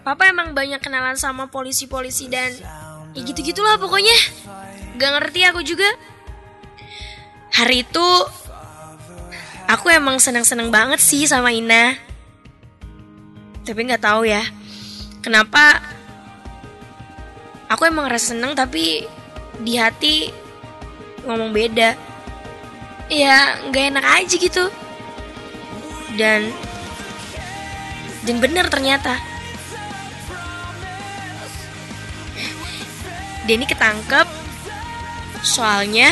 Papa 0.00 0.30
emang 0.30 0.54
banyak 0.54 0.78
kenalan 0.78 1.18
sama 1.18 1.50
polisi-polisi 1.50 2.30
dan 2.30 2.54
ya 3.16 3.20
gitu-gitulah 3.24 3.80
pokoknya. 3.80 4.16
Gak 5.00 5.10
ngerti 5.16 5.40
aku 5.48 5.64
juga. 5.64 5.88
Hari 7.56 7.88
itu 7.88 8.08
aku 9.64 9.88
emang 9.88 10.20
seneng-seneng 10.20 10.68
banget 10.68 11.00
sih 11.00 11.24
sama 11.24 11.48
Ina. 11.56 11.96
Tapi 13.66 13.80
nggak 13.82 14.04
tahu 14.04 14.28
ya, 14.28 14.46
kenapa 15.24 15.82
aku 17.66 17.82
emang 17.90 18.06
rasa 18.06 18.30
seneng 18.30 18.54
tapi 18.54 19.02
di 19.58 19.74
hati 19.74 20.30
ngomong 21.26 21.50
beda. 21.50 21.98
Ya 23.10 23.58
nggak 23.66 23.84
enak 23.96 24.06
aja 24.06 24.34
gitu. 24.38 24.64
Dan 26.14 26.52
dan 28.22 28.36
bener 28.38 28.70
ternyata. 28.70 29.18
Denny 33.46 33.62
ketangkep 33.62 34.26
soalnya 35.46 36.10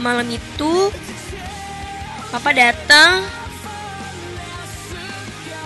malam 0.00 0.24
itu 0.32 0.88
papa 2.32 2.56
datang 2.56 3.28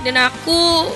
dan 0.03 0.27
aku 0.27 0.91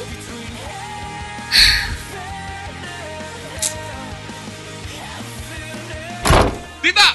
Tita! 6.82 7.08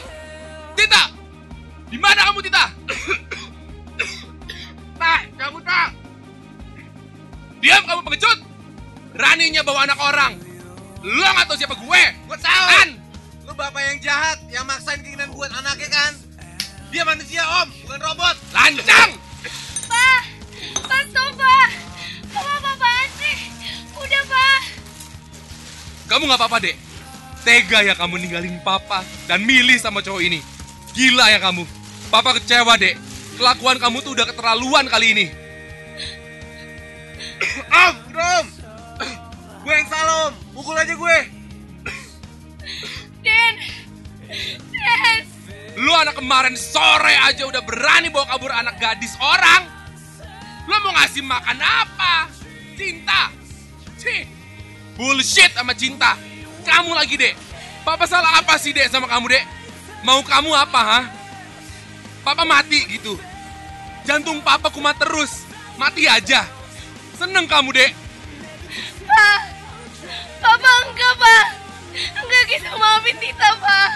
Tita! 0.79 1.03
Di 1.91 1.97
mana 1.99 2.31
kamu, 2.31 2.39
Tita? 2.47 2.65
Tah, 4.95 5.21
kamu 5.35 5.57
tak. 5.67 5.89
Diam 7.59 7.83
kamu 7.83 8.01
pengecut. 8.07 8.39
Beraninya 9.11 9.65
bawa 9.65 9.89
anak 9.89 9.99
orang. 9.99 10.54
Lo 11.05 11.21
nggak 11.21 11.45
tahu 11.45 11.57
siapa 11.61 11.77
gue? 11.77 12.03
Gue 12.25 12.37
tahu. 12.41 12.65
Kan? 12.65 12.89
Lu 13.45 13.53
bapak 13.53 13.77
yang 13.77 13.97
jahat, 14.01 14.41
yang 14.49 14.65
maksain 14.65 14.97
keinginan 15.05 15.29
buat 15.37 15.53
anaknya 15.53 15.85
kan? 15.93 16.17
Dia 16.89 17.05
manusia 17.05 17.45
om, 17.61 17.69
bukan 17.85 17.99
robot. 18.01 18.35
Lancang! 18.49 19.13
Pak, 19.85 20.21
Pak 20.81 21.01
stop 21.13 21.29
Pak. 21.37 21.69
Papa 22.33 22.69
apaan 22.73 23.09
sih? 23.21 23.37
Udah 24.01 24.23
Pak. 24.25 24.61
Kamu 26.09 26.25
nggak 26.25 26.41
apa-apa, 26.41 26.57
Dek. 26.65 26.75
Tega 27.45 27.85
ya 27.85 27.93
kamu 27.93 28.25
ninggalin 28.25 28.57
papa 28.65 29.05
dan 29.29 29.45
milih 29.45 29.77
sama 29.77 30.01
cowok 30.01 30.25
ini. 30.25 30.41
Gila 30.97 31.29
ya 31.29 31.37
kamu. 31.37 31.69
Papa 32.09 32.33
kecewa, 32.41 32.81
Dek. 32.81 32.97
Kelakuan 33.37 33.77
kamu 33.77 34.01
tuh 34.01 34.17
udah 34.17 34.25
keterlaluan 34.25 34.89
kali 34.89 35.13
ini. 35.13 35.25
om, 37.69 37.93
udah 38.09 38.41
om. 38.41 38.47
gue 39.61 39.73
yang 39.73 39.89
salah 39.89 40.29
om, 40.29 40.44
pukul 40.55 40.79
aja 40.79 40.95
gue. 40.95 41.17
Den. 43.19 43.55
Den. 44.71 45.19
Lu 45.75 45.91
anak 45.91 46.15
kemarin 46.15 46.55
sore 46.55 47.11
aja 47.27 47.43
udah 47.43 47.59
berani 47.67 48.07
bawa 48.07 48.31
kabur 48.31 48.55
anak 48.55 48.79
gadis 48.79 49.11
orang. 49.19 49.67
Lu 50.65 50.75
mau 50.79 50.95
ngasih 50.95 51.21
makan 51.27 51.59
apa? 51.59 52.31
Cinta. 52.79 53.27
Cih. 53.99 54.23
Bullshit 54.95 55.51
sama 55.51 55.75
cinta. 55.75 56.15
Kamu 56.63 56.95
lagi, 56.95 57.19
Dek. 57.19 57.35
Papa 57.83 58.07
salah 58.07 58.39
apa 58.39 58.55
sih, 58.55 58.71
Dek, 58.71 58.87
sama 58.89 59.05
kamu, 59.11 59.27
Dek? 59.29 59.43
Mau 60.07 60.23
kamu 60.23 60.49
apa, 60.55 60.81
ha? 60.81 60.99
Papa 62.23 62.47
mati 62.47 62.81
gitu. 62.89 63.19
Jantung 64.07 64.41
papa 64.41 64.71
kumat 64.71 64.97
terus. 64.97 65.45
Mati 65.77 66.07
aja. 66.07 66.47
Seneng 67.19 67.45
kamu, 67.45 67.75
Dek. 67.75 67.91
Pak. 69.05 69.54
Papa 70.45 70.71
enggak 70.85 71.13
Pak. 71.17 71.45
Enggak 72.21 72.43
bisa 72.45 72.69
maafin 72.77 73.17
Tita 73.17 73.49
Pak. 73.57 73.89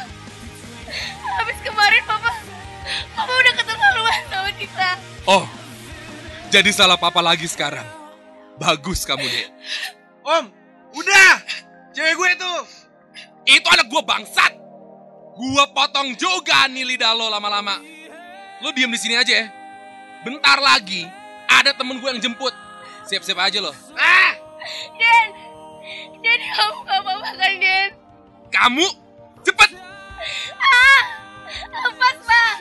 Habis 1.37 1.57
kemarin 1.61 2.01
Papa. 2.09 2.31
Papa 3.13 3.31
udah 3.31 3.53
keterlaluan 3.53 4.21
sama 4.33 4.49
Tita. 4.57 4.89
Oh, 5.29 5.45
jadi 6.49 6.73
salah 6.73 6.97
papa 6.97 7.21
lagi 7.21 7.45
sekarang. 7.45 7.85
Bagus 8.57 9.05
kamu, 9.05 9.21
Dek. 9.21 9.47
Om, 10.25 10.45
udah. 10.97 11.31
Cewek 11.93 12.17
gue 12.17 12.29
tuh. 12.41 12.59
Itu 13.45 13.67
anak 13.69 13.87
gua 13.87 14.01
bangsat. 14.01 14.53
Gua 15.37 15.63
potong 15.71 16.17
juga 16.17 16.65
nih 16.67 16.83
lidah 16.83 17.13
lo 17.13 17.29
lama-lama. 17.29 17.77
Lo 18.59 18.73
diem 18.73 18.91
di 18.91 18.99
sini 18.99 19.15
aja 19.15 19.31
ya. 19.31 19.47
Bentar 20.25 20.59
lagi 20.59 21.07
ada 21.47 21.71
temen 21.71 22.01
gue 22.01 22.09
yang 22.09 22.19
jemput. 22.19 22.51
Siap-siap 23.07 23.39
aja 23.39 23.63
lo. 23.63 23.71
Ah, 23.95 24.35
Kamu 28.59 28.83
cepet. 29.39 29.71
Ah. 30.59 31.01
Lepas 31.71 32.15
Pak. 32.27 32.55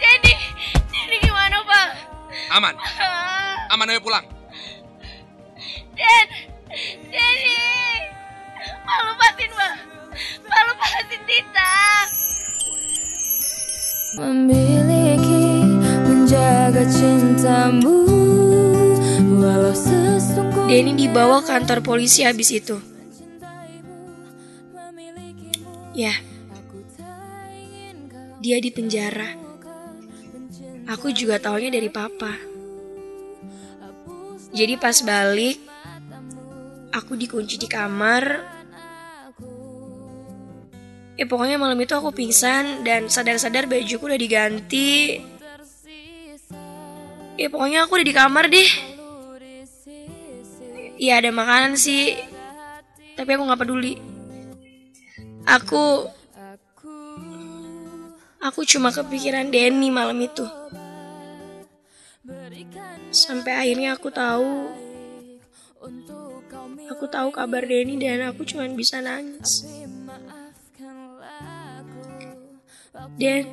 Dedi. 0.00 0.34
Dedi 0.88 1.16
gimana 1.20 1.60
Pak? 1.60 1.88
Aman. 2.56 2.74
Ah. 2.80 3.76
Aman 3.76 3.92
ayo 3.92 4.00
pulang. 4.00 4.24
Den. 5.92 6.26
Dedi. 7.12 7.60
Pak 8.80 8.98
lepasin 9.04 9.50
Pak. 9.52 9.74
Pak 10.48 10.60
lepasin 10.64 11.20
Tita. 11.28 11.76
Memiliki 14.10 15.44
menjaga 16.02 16.82
cintamu 16.88 18.02
Walau 19.38 19.70
sesungguhnya 19.70 20.66
Denny 20.66 20.92
dibawa 20.98 21.44
ke 21.44 21.52
kantor 21.52 21.78
polisi 21.84 22.26
habis 22.26 22.50
itu. 22.50 22.89
Ya, 26.00 26.16
dia 28.40 28.56
di 28.56 28.72
penjara. 28.72 29.36
Aku 30.88 31.12
juga 31.12 31.36
taunya 31.36 31.68
dari 31.68 31.92
papa. 31.92 32.40
Jadi 34.48 34.80
pas 34.80 34.96
balik, 35.04 35.60
aku 36.88 37.20
dikunci 37.20 37.60
di 37.60 37.68
kamar. 37.68 38.24
Ya 41.20 41.28
pokoknya 41.28 41.60
malam 41.60 41.76
itu 41.76 41.92
aku 41.92 42.16
pingsan 42.16 42.80
dan 42.80 43.12
sadar-sadar 43.12 43.68
bajuku 43.68 44.08
udah 44.08 44.16
diganti. 44.16 45.20
Ya 47.36 47.52
pokoknya 47.52 47.84
aku 47.84 48.00
udah 48.00 48.08
di 48.08 48.16
kamar 48.16 48.48
deh. 48.48 48.70
Iya 50.96 51.20
ada 51.20 51.28
makanan 51.28 51.76
sih, 51.76 52.16
tapi 53.20 53.36
aku 53.36 53.44
nggak 53.44 53.60
peduli. 53.60 54.09
Aku, 55.48 56.08
aku 58.40 58.60
cuma 58.68 58.92
kepikiran 58.92 59.48
Denny 59.48 59.88
malam 59.88 60.18
itu. 60.20 60.44
Sampai 63.10 63.56
akhirnya 63.58 63.98
aku 63.98 64.08
tahu, 64.12 64.70
aku 66.90 67.04
tahu 67.10 67.28
kabar 67.34 67.64
Denny 67.66 67.98
dan 67.98 68.28
aku 68.30 68.44
cuma 68.46 68.68
bisa 68.70 69.00
nangis. 69.02 69.66
Dan 73.18 73.44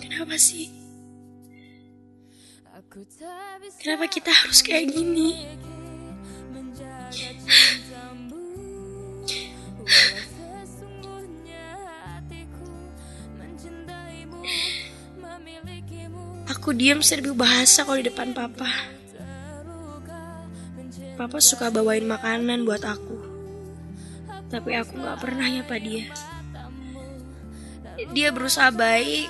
kenapa 0.00 0.34
sih? 0.40 0.70
Kenapa 3.78 4.10
kita 4.10 4.34
harus 4.34 4.66
kayak 4.66 4.90
gini? 4.90 5.46
Aku 16.70 16.78
diam 16.78 17.02
serba 17.02 17.34
bahasa 17.34 17.82
kalau 17.82 17.98
di 17.98 18.06
depan 18.06 18.30
papa. 18.30 18.70
Papa 21.18 21.42
suka 21.42 21.66
bawain 21.66 22.06
makanan 22.06 22.62
buat 22.62 22.86
aku. 22.86 23.18
Tapi 24.46 24.78
aku 24.78 25.02
gak 25.02 25.18
pernah 25.18 25.50
nyapa 25.50 25.82
dia. 25.82 26.06
Dia 28.14 28.30
berusaha 28.30 28.70
baik. 28.70 29.26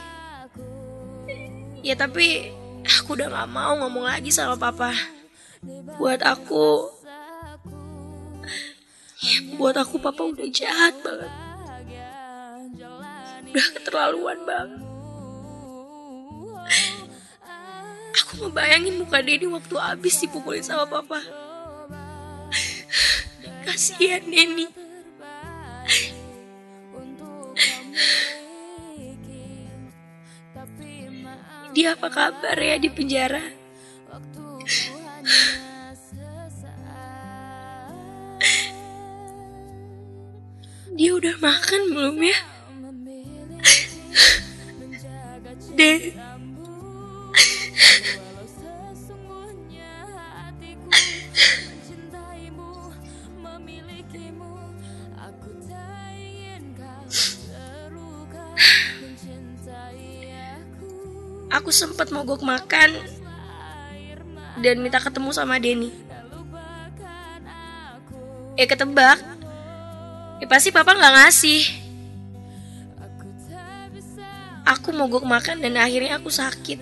Ya 1.80 1.96
tapi 1.96 2.52
aku 2.84 3.16
udah 3.16 3.32
gak 3.32 3.48
mau 3.48 3.72
ngomong 3.88 4.04
lagi 4.04 4.28
sama 4.28 4.60
papa. 4.60 4.92
Buat 5.96 6.20
aku, 6.20 6.92
ya, 9.24 9.56
buat 9.56 9.80
aku 9.80 9.96
papa 9.96 10.28
udah 10.28 10.48
jahat 10.52 10.92
banget. 11.00 11.32
Udah 13.48 13.66
keterlaluan 13.80 14.44
banget. 14.44 14.89
Aku 18.10 18.46
ngebayangin 18.46 18.98
muka 18.98 19.22
Denny 19.22 19.46
waktu 19.46 19.74
abis 19.78 20.22
dipukulin 20.24 20.64
sama 20.64 20.86
papa. 20.86 21.20
Kasihan 23.66 24.24
Denny. 24.26 24.66
Dia 31.70 31.94
apa 31.94 32.10
kabar 32.10 32.58
ya 32.58 32.82
di 32.82 32.90
penjara? 32.90 33.60
makan 41.40 41.80
belum 41.96 42.18
ya? 42.20 42.38
Den. 45.74 46.29
Aku 61.60 61.68
sempat 61.68 62.08
mogok 62.08 62.40
makan 62.40 62.96
dan 64.64 64.80
minta 64.80 64.96
ketemu 64.96 65.28
sama 65.36 65.60
Denny. 65.60 65.92
Eh 68.56 68.64
ketebak, 68.64 69.20
ya 70.40 70.46
pasti 70.48 70.72
papa 70.72 70.96
nggak 70.96 71.14
ngasih. 71.20 71.62
Aku 74.64 74.88
mogok 74.96 75.20
makan 75.28 75.60
dan 75.60 75.76
akhirnya 75.76 76.16
aku 76.16 76.32
sakit. 76.32 76.80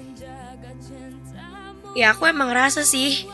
Ya 1.98 2.14
aku 2.14 2.30
emang 2.30 2.54
rasa 2.54 2.86
sih. 2.86 3.26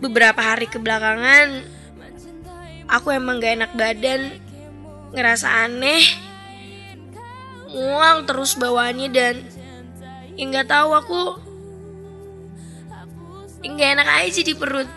Beberapa 0.00 0.40
hari 0.40 0.72
kebelakangan, 0.72 1.68
aku 2.88 3.12
emang 3.12 3.44
gak 3.44 3.54
enak 3.60 3.72
badan, 3.76 4.40
ngerasa 5.12 5.68
aneh, 5.68 6.02
mual 7.70 8.24
terus 8.26 8.58
bawaannya 8.58 9.08
dan 9.12 9.51
ya 10.36 10.44
nggak 10.48 10.68
tahu 10.68 10.90
aku 10.96 11.20
nggak 13.72 13.90
enak 13.98 14.08
aja 14.22 14.40
di 14.46 14.54
perut. 14.54 14.90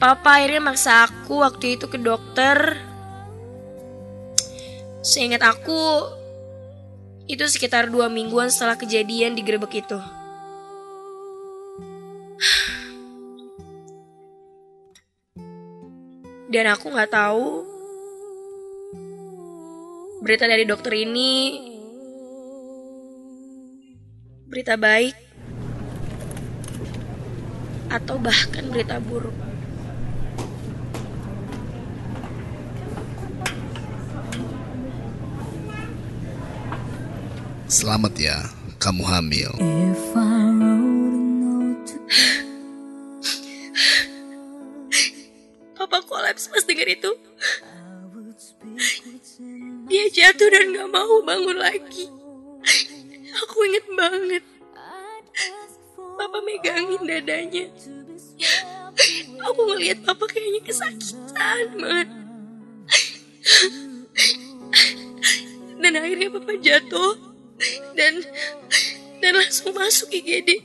Papa 0.00 0.40
akhirnya 0.40 0.72
maksa 0.72 1.04
aku 1.04 1.44
waktu 1.44 1.76
itu 1.76 1.86
ke 1.86 2.00
dokter. 2.00 2.80
Seingat 5.04 5.44
aku, 5.44 6.08
itu 7.28 7.44
sekitar 7.44 7.92
dua 7.92 8.08
mingguan 8.08 8.48
setelah 8.48 8.80
kejadian 8.80 9.36
di 9.36 9.44
gerbek 9.44 9.84
itu. 9.84 10.00
Dan 16.50 16.66
aku 16.66 16.90
nggak 16.90 17.12
tahu 17.14 17.48
berita 20.24 20.50
dari 20.50 20.66
dokter 20.66 20.92
ini 20.96 21.69
berita 24.50 24.74
baik 24.74 25.14
atau 27.86 28.18
bahkan 28.18 28.66
berita 28.66 28.98
buruk. 28.98 29.34
Selamat 37.70 38.10
ya, 38.18 38.36
kamu 38.82 39.06
hamil. 39.06 39.54
Papa 45.78 46.02
kolaps 46.02 46.50
pas 46.50 46.66
denger 46.66 46.98
itu. 46.98 47.10
Dia 49.86 50.04
jatuh 50.10 50.50
dan 50.50 50.74
gak 50.74 50.90
mau 50.90 51.22
bangun 51.22 51.54
lagi. 51.54 52.19
Aku 53.46 53.56
inget 53.64 53.86
banget. 53.96 54.44
Papa 55.96 56.38
megangin 56.44 57.02
dadanya. 57.08 57.64
Aku 59.48 59.60
ngeliat 59.64 60.04
papa 60.04 60.24
kayaknya 60.28 60.60
kesakitan 60.64 61.66
banget. 61.80 62.08
Dan 65.80 65.92
akhirnya 65.96 66.28
papa 66.28 66.52
jatuh 66.60 67.14
dan 67.96 68.20
dan 69.24 69.32
langsung 69.36 69.72
masuk 69.72 70.12
IGD. 70.12 70.60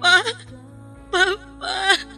Pa, 0.00 0.24
papa. 1.12 1.36
Papa 1.60 2.15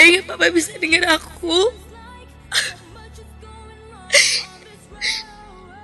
Seandainya 0.00 0.24
Papa 0.24 0.48
bisa 0.48 0.72
dengar 0.80 1.20
aku, 1.20 1.76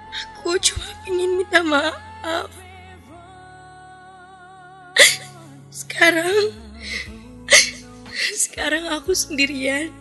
aku 0.09 0.57
cuma 0.57 0.89
ingin 1.05 1.37
minta 1.37 1.61
maaf. 1.61 2.49
Sekarang, 5.69 6.33
sekarang 8.33 8.89
aku 8.89 9.13
sendirian. 9.13 9.93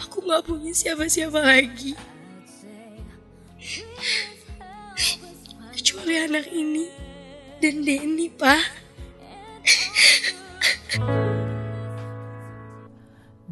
Aku 0.00 0.24
gak 0.24 0.48
punya 0.48 0.72
siapa-siapa 0.72 1.44
lagi. 1.44 1.92
Kecuali 5.76 6.14
anak 6.24 6.48
ini 6.56 6.88
dan 7.60 7.84
Denny, 7.84 8.32
Pak. 8.32 8.64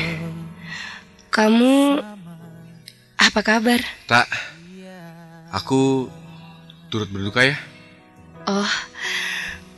kamu 1.32 2.04
apa 3.16 3.40
kabar? 3.40 3.80
Tak, 4.06 4.28
aku 5.50 6.12
turut 6.92 7.08
berduka 7.08 7.42
ya. 7.42 7.56
Oh, 8.46 8.70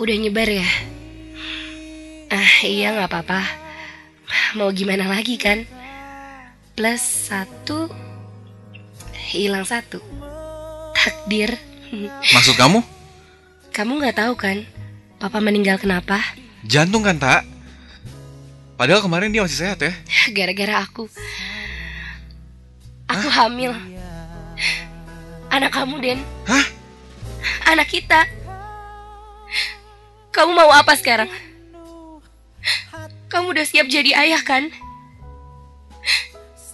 udah 0.03 0.17
nyebar 0.19 0.49
ya? 0.51 0.69
Ah, 2.33 2.53
iya 2.65 2.93
nggak 2.97 3.09
apa-apa. 3.09 3.41
Mau 4.57 4.73
gimana 4.73 5.09
lagi 5.09 5.37
kan? 5.41 5.65
Plus 6.73 7.01
satu, 7.29 7.93
hilang 9.33 9.65
satu. 9.69 10.01
Takdir. 10.97 11.57
Maksud 12.33 12.57
kamu? 12.57 12.81
Kamu 13.73 14.05
nggak 14.05 14.21
tahu 14.21 14.37
kan? 14.37 14.69
Papa 15.17 15.41
meninggal 15.41 15.81
kenapa? 15.81 16.21
Jantung 16.69 17.01
kan 17.01 17.17
tak? 17.17 17.49
Padahal 18.77 19.01
kemarin 19.01 19.33
dia 19.33 19.41
masih 19.41 19.65
sehat 19.65 19.81
ya. 19.81 19.97
Gara-gara 20.37 20.85
aku. 20.85 21.09
Aku 23.09 23.29
hamil. 23.33 23.73
Anak 25.49 25.73
kamu, 25.73 26.05
Den. 26.05 26.21
Hah? 26.45 26.67
Anak 27.73 27.89
kita. 27.89 28.29
Kamu 30.37 30.53
mau 30.53 30.69
apa 30.69 30.93
sekarang? 30.93 31.33
Kamu 33.33 33.57
udah 33.57 33.65
siap 33.65 33.89
jadi 33.89 34.13
ayah 34.21 34.45
kan? 34.45 34.69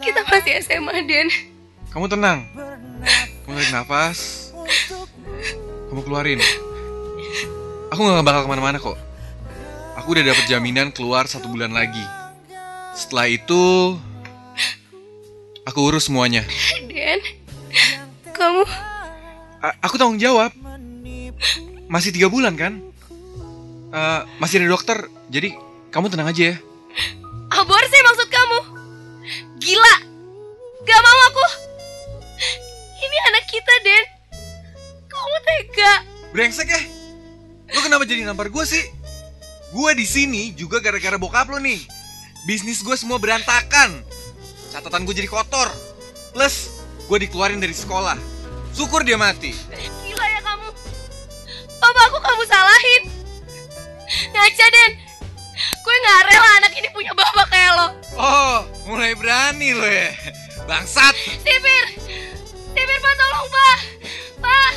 Kita 0.02 0.26
masih 0.26 0.62
SMA, 0.66 1.06
Den. 1.06 1.30
Kamu 1.94 2.10
tenang. 2.10 2.42
Kamu 3.46 3.54
tarik 3.54 3.70
nafas. 3.70 4.50
Kamu 5.90 6.02
keluarin. 6.02 6.42
Aku 7.88 8.00
gak 8.04 8.24
bakal 8.24 8.44
ke 8.44 8.50
mana-mana 8.50 8.76
kok. 8.76 8.96
Aku 9.96 10.12
udah 10.14 10.24
dapet 10.24 10.44
jaminan 10.46 10.92
keluar 10.92 11.24
satu 11.24 11.48
bulan 11.48 11.72
lagi. 11.72 12.02
Setelah 12.94 13.26
itu, 13.26 13.96
aku 15.64 15.78
urus 15.82 16.06
semuanya. 16.06 16.44
Den, 16.86 17.20
kamu 18.30 18.62
A- 19.58 19.76
aku 19.82 19.98
tanggung 19.98 20.20
jawab. 20.20 20.54
Masih 21.88 22.12
tiga 22.12 22.28
bulan 22.28 22.54
kan? 22.54 22.78
Eh, 23.88 24.20
masih 24.36 24.60
ada 24.60 24.68
dokter, 24.68 24.98
jadi 25.32 25.56
kamu 25.88 26.12
tenang 26.12 26.28
aja 26.28 26.52
ya. 26.52 26.56
aborsi 27.48 27.98
maksud 28.04 28.28
kamu? 28.28 28.58
Gila, 29.58 29.94
gak 30.84 31.00
mau 31.00 31.18
aku. 31.32 31.44
Ini 32.98 33.16
anak 33.32 33.44
kita, 33.48 33.72
Den. 33.82 34.04
Kamu 35.08 35.36
tega. 35.42 35.92
Brengsek 36.30 36.68
ya? 36.68 36.82
Lo 37.72 37.80
kenapa 37.84 38.08
jadi 38.08 38.24
nampar 38.24 38.48
gue 38.48 38.64
sih? 38.64 38.84
Gue 39.68 39.92
di 39.92 40.08
sini 40.08 40.56
juga 40.56 40.80
gara-gara 40.80 41.20
bokap 41.20 41.52
lo 41.52 41.60
nih. 41.60 41.84
Bisnis 42.48 42.80
gue 42.80 42.96
semua 42.96 43.20
berantakan. 43.20 44.00
Catatan 44.72 45.04
gue 45.04 45.12
jadi 45.12 45.28
kotor. 45.28 45.68
Plus, 46.32 46.72
gue 47.04 47.18
dikeluarin 47.28 47.60
dari 47.60 47.76
sekolah. 47.76 48.16
Syukur 48.72 49.04
dia 49.04 49.20
mati. 49.20 49.52
Gila 50.04 50.26
ya 50.28 50.40
kamu. 50.40 50.68
Papa 51.76 52.00
aku 52.08 52.18
kamu 52.24 52.42
salahin. 52.48 53.02
Ngaca, 54.32 54.66
Den. 54.72 54.92
Gue 55.58 55.94
gak 56.04 56.20
rela 56.30 56.50
anak 56.62 56.72
ini 56.78 56.88
punya 56.94 57.12
bapak 57.12 57.46
kayak 57.52 57.72
lo. 57.76 57.86
Oh, 58.16 58.58
mulai 58.88 59.12
berani 59.12 59.76
lo 59.76 59.84
ya. 59.84 60.14
Bangsat. 60.64 61.12
Sipir. 61.16 61.84
Sipir, 62.72 62.98
Pak, 63.02 63.14
tolong, 63.18 63.48
Pak. 63.52 63.78
Pak. 64.40 64.72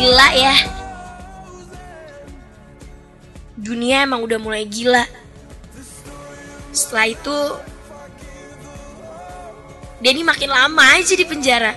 Gila 0.00 0.28
ya. 0.32 0.56
Dunia 3.52 4.08
emang 4.08 4.24
udah 4.24 4.40
mulai 4.40 4.64
gila. 4.64 5.04
Setelah 6.72 7.12
itu 7.12 7.38
Denny 10.00 10.24
makin 10.24 10.48
lama 10.48 10.96
aja 10.96 11.12
di 11.12 11.28
penjara. 11.28 11.76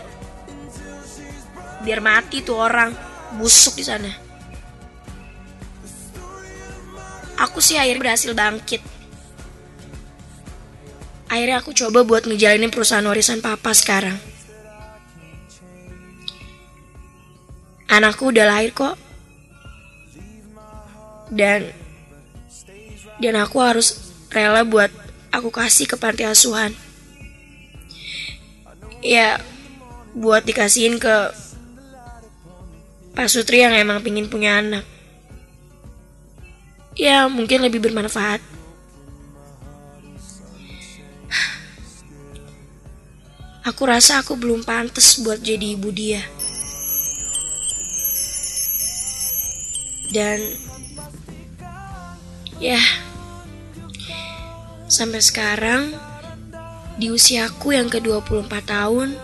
Biar 1.83 1.99
mati 1.99 2.39
tuh 2.39 2.55
orang 2.55 2.95
busuk 3.35 3.75
di 3.75 3.83
sana. 3.83 4.07
Aku 7.43 7.59
sih 7.59 7.75
akhirnya 7.75 8.07
berhasil 8.07 8.31
bangkit. 8.31 8.79
Akhirnya 11.27 11.59
aku 11.59 11.75
coba 11.75 12.07
buat 12.07 12.23
ngejalanin 12.23 12.71
perusahaan 12.71 13.03
warisan 13.03 13.43
papa 13.43 13.75
sekarang. 13.75 14.15
Anakku 17.93 18.33
udah 18.33 18.49
lahir 18.49 18.73
kok. 18.73 18.97
Dan 21.29 21.69
dan 23.21 23.37
aku 23.37 23.61
harus 23.61 24.17
rela 24.33 24.65
buat 24.65 24.89
aku 25.29 25.53
kasih 25.53 25.85
ke 25.85 25.93
panti 25.93 26.25
asuhan. 26.25 26.73
Ya, 29.05 29.37
buat 30.17 30.41
dikasihin 30.41 30.97
ke 30.97 31.29
Pak 33.13 33.29
Sutri 33.29 33.61
yang 33.61 33.77
emang 33.77 34.01
pingin 34.01 34.25
punya 34.25 34.57
anak. 34.57 34.85
Ya, 36.97 37.29
mungkin 37.29 37.61
lebih 37.61 37.77
bermanfaat. 37.77 38.41
Aku 43.63 43.87
rasa 43.87 44.19
aku 44.19 44.35
belum 44.35 44.65
pantas 44.65 45.21
buat 45.23 45.39
jadi 45.39 45.77
ibu 45.77 45.87
dia. 45.93 46.19
Dan 50.13 50.37
ya 52.61 52.77
sampai 54.85 55.25
sekarang 55.25 55.89
di 57.01 57.09
usiaku 57.09 57.73
yang 57.73 57.89
ke-24 57.89 58.53
tahun 58.61 59.17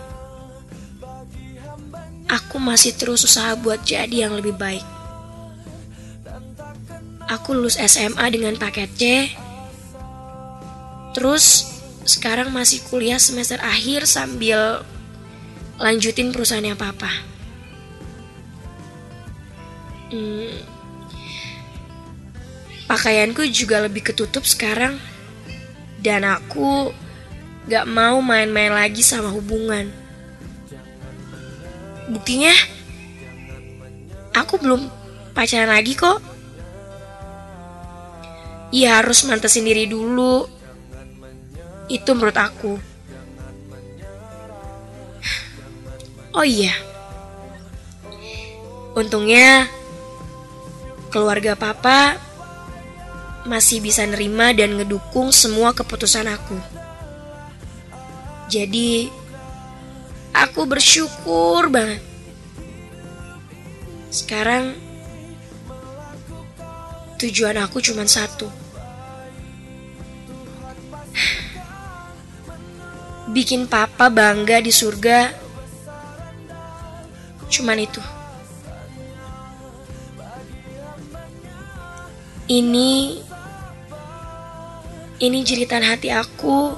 aku 2.26 2.58
masih 2.58 2.94
terus 2.98 3.22
usaha 3.22 3.54
buat 3.54 3.82
jadi 3.86 4.26
yang 4.26 4.34
lebih 4.34 4.58
baik. 4.58 4.82
Aku 7.30 7.54
lulus 7.54 7.78
SMA 7.78 8.26
dengan 8.34 8.58
paket 8.58 8.90
C. 8.98 9.02
Terus 11.14 11.70
sekarang 12.02 12.50
masih 12.50 12.82
kuliah 12.90 13.22
semester 13.22 13.62
akhir 13.62 14.06
sambil 14.10 14.82
lanjutin 15.78 16.34
perusahaannya 16.34 16.74
papa. 16.74 17.10
Hmm, 20.10 20.79
pakaianku 22.90 23.46
juga 23.54 23.78
lebih 23.86 24.10
ketutup 24.10 24.42
sekarang. 24.42 24.98
Dan 26.02 26.26
aku 26.26 26.90
gak 27.70 27.86
mau 27.86 28.18
main-main 28.18 28.74
lagi 28.74 29.06
sama 29.06 29.30
hubungan. 29.30 29.86
Buktinya, 32.10 32.50
aku 34.34 34.58
belum 34.58 34.90
pacaran 35.30 35.70
lagi 35.70 35.94
kok. 35.94 36.18
Ya 38.74 38.98
harus 38.98 39.22
mantesin 39.22 39.62
diri 39.62 39.86
dulu. 39.86 40.50
Itu 41.86 42.18
menurut 42.18 42.34
aku. 42.34 42.74
Oh 46.34 46.46
iya. 46.46 46.74
Untungnya 48.94 49.70
keluarga 51.10 51.58
papa 51.58 52.29
masih 53.48 53.80
bisa 53.80 54.04
nerima 54.04 54.52
dan 54.52 54.76
ngedukung 54.76 55.32
semua 55.32 55.72
keputusan 55.72 56.28
aku. 56.28 56.58
Jadi 58.50 59.08
aku 60.34 60.66
bersyukur 60.66 61.70
banget. 61.70 62.02
Sekarang 64.10 64.74
tujuan 67.16 67.56
aku 67.62 67.78
cuma 67.78 68.04
satu. 68.04 68.50
Bikin 73.30 73.70
papa 73.70 74.10
bangga 74.10 74.58
di 74.58 74.74
surga. 74.74 75.30
Cuman 77.46 77.78
itu. 77.78 78.02
Ini 82.50 83.22
ini 85.20 85.44
jeritan 85.44 85.84
hati 85.84 86.08
aku. 86.08 86.72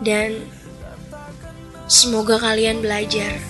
Dan 0.00 0.48
semoga 1.84 2.40
kalian 2.40 2.80
belajar. 2.80 3.49